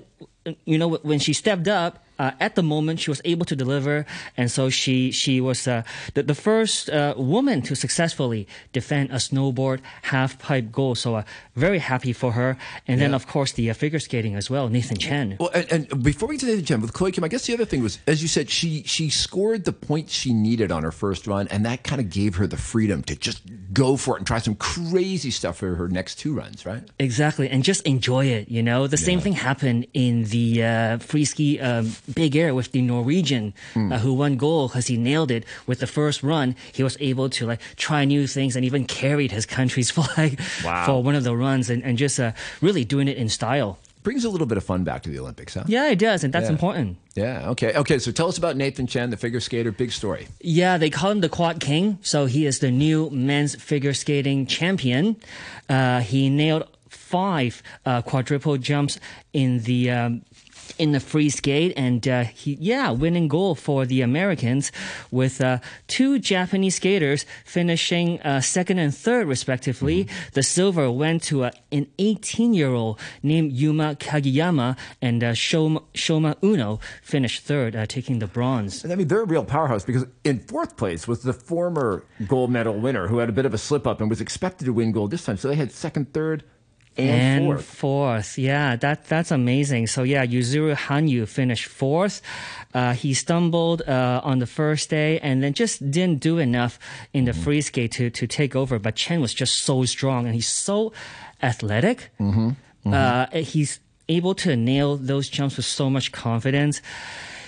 you 0.65 0.77
know, 0.77 0.95
when 0.97 1.19
she 1.19 1.33
stepped 1.33 1.67
up, 1.67 2.04
uh, 2.19 2.31
at 2.39 2.55
the 2.55 2.63
moment 2.63 2.99
she 2.99 3.09
was 3.09 3.21
able 3.25 3.45
to 3.45 3.55
deliver, 3.55 4.05
and 4.37 4.49
so 4.49 4.69
she 4.69 5.11
she 5.11 5.41
was 5.41 5.67
uh, 5.67 5.83
the, 6.13 6.23
the 6.23 6.35
first 6.35 6.89
uh, 6.89 7.13
woman 7.17 7.61
to 7.63 7.75
successfully 7.75 8.47
defend 8.73 9.11
a 9.11 9.15
snowboard 9.15 9.79
half 10.03 10.39
pipe 10.39 10.71
goal. 10.71 10.95
So 10.95 11.15
uh, 11.15 11.23
very 11.55 11.79
happy 11.79 12.13
for 12.13 12.31
her. 12.33 12.57
And 12.87 13.01
then 13.01 13.13
of 13.13 13.27
course 13.27 13.51
the 13.51 13.69
uh, 13.69 13.73
figure 13.73 13.99
skating 13.99 14.35
as 14.35 14.49
well, 14.49 14.69
Nathan 14.69 14.97
Chen. 14.97 15.37
Well, 15.39 15.49
and, 15.53 15.71
and 15.71 16.03
before 16.03 16.29
we 16.29 16.35
get 16.35 16.41
to 16.41 16.47
Nathan 16.47 16.65
Chen 16.65 16.81
with 16.81 16.93
Chloe 16.93 17.11
Kim, 17.11 17.23
I 17.23 17.27
guess 17.27 17.45
the 17.45 17.53
other 17.53 17.65
thing 17.65 17.81
was, 17.83 17.99
as 18.07 18.21
you 18.21 18.27
said, 18.27 18.49
she 18.49 18.83
she 18.83 19.09
scored 19.09 19.65
the 19.65 19.73
points 19.73 20.13
she 20.13 20.33
needed 20.33 20.71
on 20.71 20.83
her 20.83 20.91
first 20.91 21.27
run, 21.27 21.47
and 21.49 21.65
that 21.65 21.83
kind 21.83 22.01
of 22.01 22.09
gave 22.09 22.35
her 22.35 22.47
the 22.47 22.57
freedom 22.57 23.03
to 23.03 23.15
just 23.15 23.41
go 23.73 23.97
for 23.97 24.15
it 24.15 24.19
and 24.19 24.27
try 24.27 24.39
some 24.39 24.55
crazy 24.55 25.31
stuff 25.31 25.57
for 25.57 25.75
her 25.75 25.87
next 25.87 26.15
two 26.15 26.33
runs, 26.33 26.65
right? 26.65 26.83
Exactly, 26.99 27.49
and 27.49 27.63
just 27.63 27.81
enjoy 27.85 28.25
it. 28.25 28.49
You 28.49 28.63
know, 28.63 28.87
the 28.87 28.97
same 28.97 29.19
thing 29.19 29.33
happened 29.33 29.87
in 29.93 30.25
the 30.25 30.63
uh, 30.63 30.97
free 30.99 31.25
ski 31.25 31.59
um, 31.59 31.85
big 32.13 32.35
air 32.35 32.53
with 32.53 32.71
the 32.71 32.81
Norwegian 32.81 33.53
Hmm. 33.73 33.91
uh, 33.91 33.99
who 33.99 34.13
won 34.13 34.37
gold 34.37 34.71
because 34.71 34.87
he 34.87 34.97
nailed 34.97 35.31
it 35.31 35.43
with 35.67 35.79
the 35.79 35.87
first 35.87 36.21
run. 36.23 36.55
He 36.71 36.83
was 36.83 36.97
able 36.99 37.29
to 37.31 37.45
like 37.45 37.61
try 37.75 38.05
new 38.05 38.27
things 38.27 38.55
and 38.55 38.63
even 38.65 38.85
carried 38.85 39.31
his 39.31 39.45
country's 39.45 39.89
flag 39.97 40.39
Wow. 40.63 40.85
for 40.85 41.03
one 41.03 41.15
of 41.15 41.23
the 41.23 41.35
runs 41.35 41.69
and, 41.69 41.83
and 41.83 41.97
just 41.97 42.19
uh, 42.19 42.31
really 42.61 42.85
doing 42.85 43.07
it 43.07 43.17
in 43.17 43.29
style. 43.29 43.77
Brings 44.03 44.23
a 44.23 44.29
little 44.29 44.45
bit 44.45 44.57
of 44.57 44.63
fun 44.63 44.83
back 44.83 45.01
to 45.03 45.09
the 45.09 45.17
Olympics, 45.17 45.55
huh? 45.55 45.63
Yeah, 45.65 45.89
it 45.89 45.97
does, 45.97 46.23
and 46.23 46.31
that's 46.31 46.45
Yeah. 46.45 46.51
important. 46.51 46.97
Yeah. 47.15 47.49
Okay. 47.49 47.73
Okay. 47.73 47.97
So 47.97 48.11
tell 48.11 48.27
us 48.27 48.37
about 48.37 48.55
Nathan 48.55 48.85
Chen, 48.85 49.09
the 49.09 49.17
figure 49.17 49.39
skater. 49.39 49.71
Big 49.71 49.91
story. 49.91 50.27
Yeah, 50.41 50.77
they 50.77 50.91
call 50.91 51.09
him 51.09 51.21
the 51.21 51.29
Quad 51.29 51.59
King. 51.59 51.97
So 52.03 52.27
he 52.27 52.45
is 52.45 52.59
the 52.59 52.69
new 52.69 53.09
men's 53.09 53.55
figure 53.55 53.93
skating 53.95 54.45
champion. 54.45 55.15
Uh, 55.67 56.01
he 56.01 56.29
nailed 56.29 56.65
five 56.87 57.63
uh, 57.85 58.03
quadruple 58.03 58.57
jumps 58.57 58.99
in 59.33 59.63
the. 59.63 59.89
Um, 59.89 60.21
in 60.77 60.91
the 60.91 60.99
free 60.99 61.29
skate, 61.29 61.73
and 61.77 62.07
uh, 62.07 62.23
he, 62.23 62.57
yeah, 62.59 62.91
winning 62.91 63.27
gold 63.27 63.59
for 63.59 63.85
the 63.85 64.01
Americans, 64.01 64.71
with 65.11 65.41
uh, 65.41 65.59
two 65.87 66.19
Japanese 66.19 66.75
skaters 66.75 67.25
finishing 67.45 68.21
uh, 68.21 68.41
second 68.41 68.79
and 68.79 68.95
third 68.95 69.27
respectively. 69.27 70.07
The 70.33 70.43
silver 70.43 70.91
went 70.91 71.23
to 71.23 71.45
uh, 71.45 71.51
an 71.71 71.87
18-year-old 71.99 72.99
named 73.23 73.51
Yuma 73.53 73.95
Kagiyama, 73.95 74.77
and 75.01 75.23
uh, 75.23 75.31
Shoma, 75.31 75.83
Shoma 75.93 76.35
Uno 76.43 76.79
finished 77.01 77.43
third, 77.43 77.75
uh, 77.75 77.85
taking 77.85 78.19
the 78.19 78.27
bronze. 78.27 78.85
I 78.85 78.95
mean, 78.95 79.07
they're 79.07 79.21
a 79.21 79.25
real 79.25 79.45
powerhouse 79.45 79.85
because 79.85 80.05
in 80.23 80.39
fourth 80.39 80.77
place 80.77 81.07
was 81.07 81.23
the 81.23 81.33
former 81.33 82.03
gold 82.27 82.51
medal 82.51 82.75
winner 82.75 83.07
who 83.07 83.19
had 83.19 83.29
a 83.29 83.33
bit 83.33 83.45
of 83.45 83.53
a 83.53 83.57
slip 83.57 83.87
up 83.87 84.01
and 84.01 84.09
was 84.09 84.21
expected 84.21 84.65
to 84.65 84.73
win 84.73 84.91
gold 84.91 85.11
this 85.11 85.25
time. 85.25 85.37
So 85.37 85.47
they 85.47 85.55
had 85.55 85.71
second, 85.71 86.13
third, 86.13 86.43
and, 86.97 87.45
fourth. 87.45 87.65
fourth. 87.65 88.37
Yeah, 88.37 88.75
that 88.77 89.05
that's 89.07 89.31
amazing. 89.31 89.87
So 89.87 90.03
yeah, 90.03 90.25
Yuzuru 90.25 90.75
Hanyu 90.75 91.27
finished 91.27 91.65
fourth. 91.67 92.21
Uh, 92.73 92.93
he 92.93 93.13
stumbled 93.13 93.81
uh, 93.87 94.21
on 94.23 94.39
the 94.39 94.45
first 94.47 94.89
day 94.89 95.19
and 95.19 95.41
then 95.43 95.53
just 95.53 95.79
didn't 95.91 96.19
do 96.19 96.37
enough 96.39 96.77
in 97.13 97.25
the 97.25 97.33
free 97.33 97.61
skate 97.61 97.91
to 97.93 98.09
to 98.09 98.27
take 98.27 98.55
over. 98.55 98.79
But 98.79 98.95
Chen 98.95 99.19
was 99.21 99.33
just 99.33 99.63
so 99.63 99.83
strong 99.85 100.25
and 100.25 100.35
he's 100.35 100.47
so 100.49 100.93
athletic. 101.41 102.11
Uh, 102.85 103.25
he's 103.31 103.79
able 104.07 104.35
to 104.35 104.55
nail 104.55 104.97
those 104.97 105.27
jumps 105.29 105.57
with 105.57 105.65
so 105.65 105.89
much 105.89 106.11
confidence. 106.11 106.81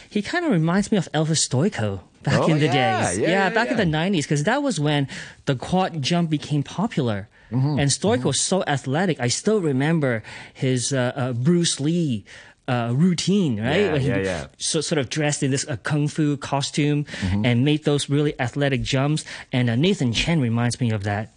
He 0.09 0.21
kind 0.21 0.45
of 0.45 0.51
reminds 0.51 0.91
me 0.91 0.97
of 0.97 1.07
Elvis 1.13 1.47
Stojko 1.47 1.99
back 2.23 2.39
Oh, 2.41 2.47
in 2.47 2.59
the 2.59 2.65
yeah, 2.65 3.09
days. 3.11 3.19
yeah, 3.19 3.29
yeah, 3.29 3.49
back 3.51 3.69
in 3.69 3.77
the 3.77 3.83
90s, 3.83 4.23
because 4.23 4.43
that 4.45 4.63
was 4.63 4.79
when 4.79 5.07
the 5.45 5.55
quad 5.55 6.01
jump 6.01 6.29
became 6.31 6.63
popular. 6.63 7.27
Mm-hmm, 7.51 7.79
And 7.79 7.89
Stojko 7.89 8.25
was 8.25 8.41
so 8.41 8.63
athletic. 8.67 9.19
I 9.19 9.29
still 9.29 9.61
remember 9.61 10.21
his 10.53 10.91
uh, 10.93 11.13
uh, 11.15 11.33
Bruce 11.33 11.79
Lee. 11.79 12.25
Uh, 12.69 12.91
routine, 12.93 13.61
right? 13.61 13.77
Yeah, 13.79 13.97
he 13.97 14.07
yeah, 14.09 14.17
yeah. 14.17 14.45
So, 14.57 14.81
sort 14.81 14.99
of 14.99 15.07
dressed 15.07 15.41
in 15.41 15.51
this 15.51 15.65
uh, 15.69 15.77
kung 15.87 16.09
fu 16.09 16.35
costume 16.35 17.05
Mm-hmm. 17.05 17.45
and 17.45 17.63
made 17.63 17.85
those 17.85 18.09
really 18.09 18.37
athletic 18.41 18.81
jumps. 18.83 19.23
And 19.53 19.69
uh, 19.69 19.77
Nathan 19.77 20.11
Chen 20.11 20.41
reminds 20.41 20.81
me 20.81 20.91
of 20.91 21.03
that. 21.03 21.31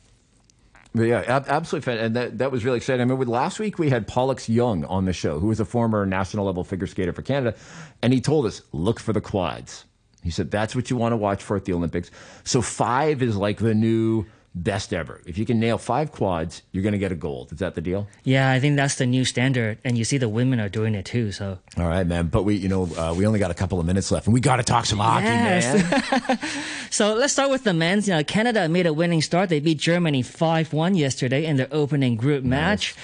But 0.93 1.03
yeah, 1.05 1.23
ab- 1.29 1.45
absolutely. 1.47 2.01
And 2.01 2.17
that, 2.17 2.39
that 2.39 2.51
was 2.51 2.65
really 2.65 2.79
exciting. 2.79 3.03
I 3.03 3.05
mean, 3.05 3.17
with 3.17 3.29
last 3.29 3.61
week 3.61 3.79
we 3.79 3.91
had 3.91 4.09
Pollux 4.09 4.49
Young 4.49 4.85
on 4.87 5.05
the 5.05 5.13
show, 5.13 5.39
who 5.39 5.47
was 5.47 5.61
a 5.61 5.65
former 5.65 6.05
national 6.05 6.47
level 6.47 6.65
figure 6.65 6.89
skater 6.89 7.13
for 7.13 7.23
Canada. 7.23 7.57
And 8.03 8.13
he 8.13 8.21
told 8.21 8.45
us, 8.47 8.63
look 8.73 8.99
for 8.99 9.13
the 9.13 9.21
quads. 9.21 9.85
He 10.25 10.31
said, 10.33 10.51
that's 10.51 10.75
what 10.75 10.91
you 10.91 10.97
want 10.97 11.13
to 11.13 11.17
watch 11.17 11.45
for 11.45 11.55
at 11.57 11.65
the 11.65 11.75
Olympics. 11.75 12.11
So 12.43 12.61
five 12.61 13.23
is 13.23 13.37
like 13.37 13.59
the 13.59 13.73
new 13.73 14.27
best 14.55 14.93
ever. 14.93 15.21
If 15.27 15.39
you 15.39 15.47
can 15.47 15.61
nail 15.61 15.79
five 15.79 16.11
quads, 16.13 16.63
you're 16.73 16.83
going 16.83 16.93
to 16.93 16.99
get 16.99 17.13
a 17.13 17.15
gold. 17.15 17.53
Is 17.53 17.59
that 17.61 17.75
the 17.77 17.81
deal? 17.81 18.09
Yeah, 18.25 18.51
I 18.51 18.59
think 18.61 18.77
that's 18.77 18.97
the 18.97 19.07
new 19.07 19.25
standard. 19.25 19.79
And 19.85 19.97
you 19.97 20.05
see 20.05 20.19
the 20.19 20.29
women 20.29 20.59
are 20.61 20.69
doing 20.69 20.95
it 20.95 21.05
too. 21.05 21.31
So 21.33 21.59
All 21.79 21.87
right, 21.87 22.07
man. 22.07 22.27
But 22.29 22.43
we, 22.43 22.57
you 22.57 22.69
know, 22.69 22.85
uh, 22.97 23.15
we 23.17 23.27
only 23.27 23.39
got 23.39 23.51
a 23.51 23.55
couple 23.55 23.79
of 23.79 23.87
minutes 23.87 24.11
left, 24.11 24.27
and 24.27 24.35
we 24.35 24.41
got 24.41 24.57
to 24.57 24.63
talk 24.65 24.87
some 24.87 24.99
hockey, 24.99 25.27
Yes. 25.27 25.65
man. 26.21 26.39
So 26.93 27.15
let's 27.15 27.33
start 27.33 27.51
with 27.51 27.63
the 27.63 27.73
men's. 27.73 28.09
You 28.09 28.15
know, 28.15 28.25
Canada 28.25 28.69
made 28.69 28.85
a 28.85 28.93
winning 28.93 29.23
start. 29.23 29.49
They 29.49 29.61
beat 29.61 29.79
Germany 29.79 30.23
5 30.23 30.73
1 30.73 30.97
yesterday 30.97 31.47
in 31.47 31.57
their 31.57 31.69
opening 31.71 32.17
group 32.17 32.43
match. 32.43 32.97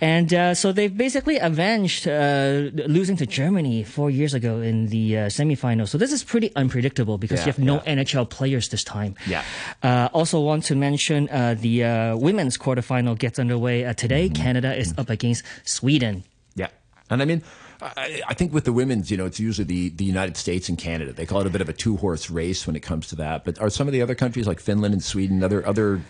And 0.00 0.32
uh, 0.32 0.54
so 0.54 0.70
they've 0.70 0.96
basically 0.96 1.38
avenged 1.38 2.06
uh, 2.06 2.70
losing 2.86 3.16
to 3.16 3.26
Germany 3.26 3.82
four 3.82 4.10
years 4.10 4.32
ago 4.32 4.60
in 4.60 4.86
the 4.86 5.18
uh, 5.18 5.20
semifinals. 5.26 5.88
So 5.88 5.98
this 5.98 6.12
is 6.12 6.22
pretty 6.22 6.54
unpredictable 6.54 7.18
because 7.18 7.40
Yeah, 7.40 7.46
you 7.46 7.52
have 7.52 7.58
no 7.58 7.82
yeah. 7.84 7.96
NHL 7.96 8.30
players 8.30 8.68
this 8.68 8.84
time. 8.84 9.16
Yeah. 9.26 9.42
Uh, 9.82 10.08
also, 10.12 10.38
want 10.40 10.62
to 10.66 10.75
mention 10.78 11.28
uh, 11.30 11.56
the 11.58 11.84
uh, 11.84 12.16
women's 12.16 12.56
quarterfinal 12.56 13.18
gets 13.18 13.38
underway 13.38 13.84
uh, 13.84 13.92
today. 13.92 14.28
Canada 14.28 14.74
is 14.76 14.94
up 14.98 15.10
against 15.10 15.44
Sweden. 15.64 16.24
Yeah. 16.54 16.68
And 17.10 17.22
I 17.22 17.24
mean, 17.24 17.42
I, 17.80 18.22
I 18.28 18.34
think 18.34 18.52
with 18.52 18.64
the 18.64 18.72
women's, 18.72 19.10
you 19.10 19.16
know, 19.16 19.26
it's 19.26 19.38
usually 19.38 19.64
the, 19.64 19.90
the 19.90 20.04
United 20.04 20.36
States 20.36 20.68
and 20.68 20.78
Canada. 20.78 21.12
They 21.12 21.26
call 21.26 21.40
it 21.40 21.46
a 21.46 21.50
bit 21.50 21.60
of 21.60 21.68
a 21.68 21.72
two 21.72 21.96
horse 21.96 22.30
race 22.30 22.66
when 22.66 22.76
it 22.76 22.80
comes 22.80 23.08
to 23.08 23.16
that. 23.16 23.44
But 23.44 23.60
are 23.60 23.70
some 23.70 23.86
of 23.86 23.92
the 23.92 24.02
other 24.02 24.14
countries 24.14 24.46
like 24.46 24.60
Finland 24.60 24.94
and 24.94 25.02
Sweden, 25.02 25.42
other 25.42 25.66
other 25.66 26.00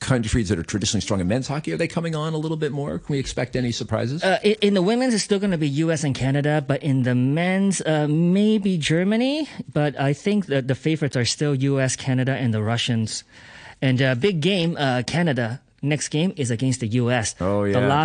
countries 0.00 0.48
that 0.48 0.58
are 0.58 0.64
traditionally 0.64 1.00
strong 1.00 1.20
in 1.20 1.28
men's 1.28 1.46
hockey, 1.46 1.72
are 1.72 1.76
they 1.76 1.86
coming 1.86 2.14
on 2.14 2.34
a 2.34 2.36
little 2.36 2.56
bit 2.56 2.72
more? 2.72 2.98
Can 2.98 3.12
we 3.12 3.18
expect 3.18 3.54
any 3.54 3.72
surprises? 3.72 4.24
Uh, 4.24 4.38
in, 4.42 4.56
in 4.60 4.74
the 4.74 4.82
women's, 4.82 5.14
it's 5.14 5.22
still 5.22 5.38
going 5.38 5.52
to 5.52 5.58
be 5.58 5.68
U.S. 5.68 6.02
and 6.02 6.14
Canada, 6.14 6.64
but 6.66 6.82
in 6.82 7.04
the 7.04 7.14
men's, 7.14 7.80
uh, 7.82 8.08
maybe 8.08 8.78
Germany. 8.78 9.48
But 9.72 9.98
I 10.00 10.12
think 10.12 10.46
that 10.46 10.66
the 10.66 10.74
favorites 10.74 11.16
are 11.16 11.24
still 11.24 11.54
U.S., 11.54 11.94
Canada, 11.94 12.32
and 12.32 12.52
the 12.52 12.62
Russians. 12.62 13.24
And 13.82 14.00
uh, 14.00 14.14
big 14.14 14.40
game, 14.40 14.76
uh, 14.78 15.02
Canada. 15.06 15.60
Next 15.82 16.08
game 16.08 16.32
is 16.36 16.52
against 16.52 16.78
the 16.78 16.86
U.S. 17.02 17.34
Oh, 17.40 17.64
yeah. 17.64 17.80
The 17.80 17.86
last 17.88 18.00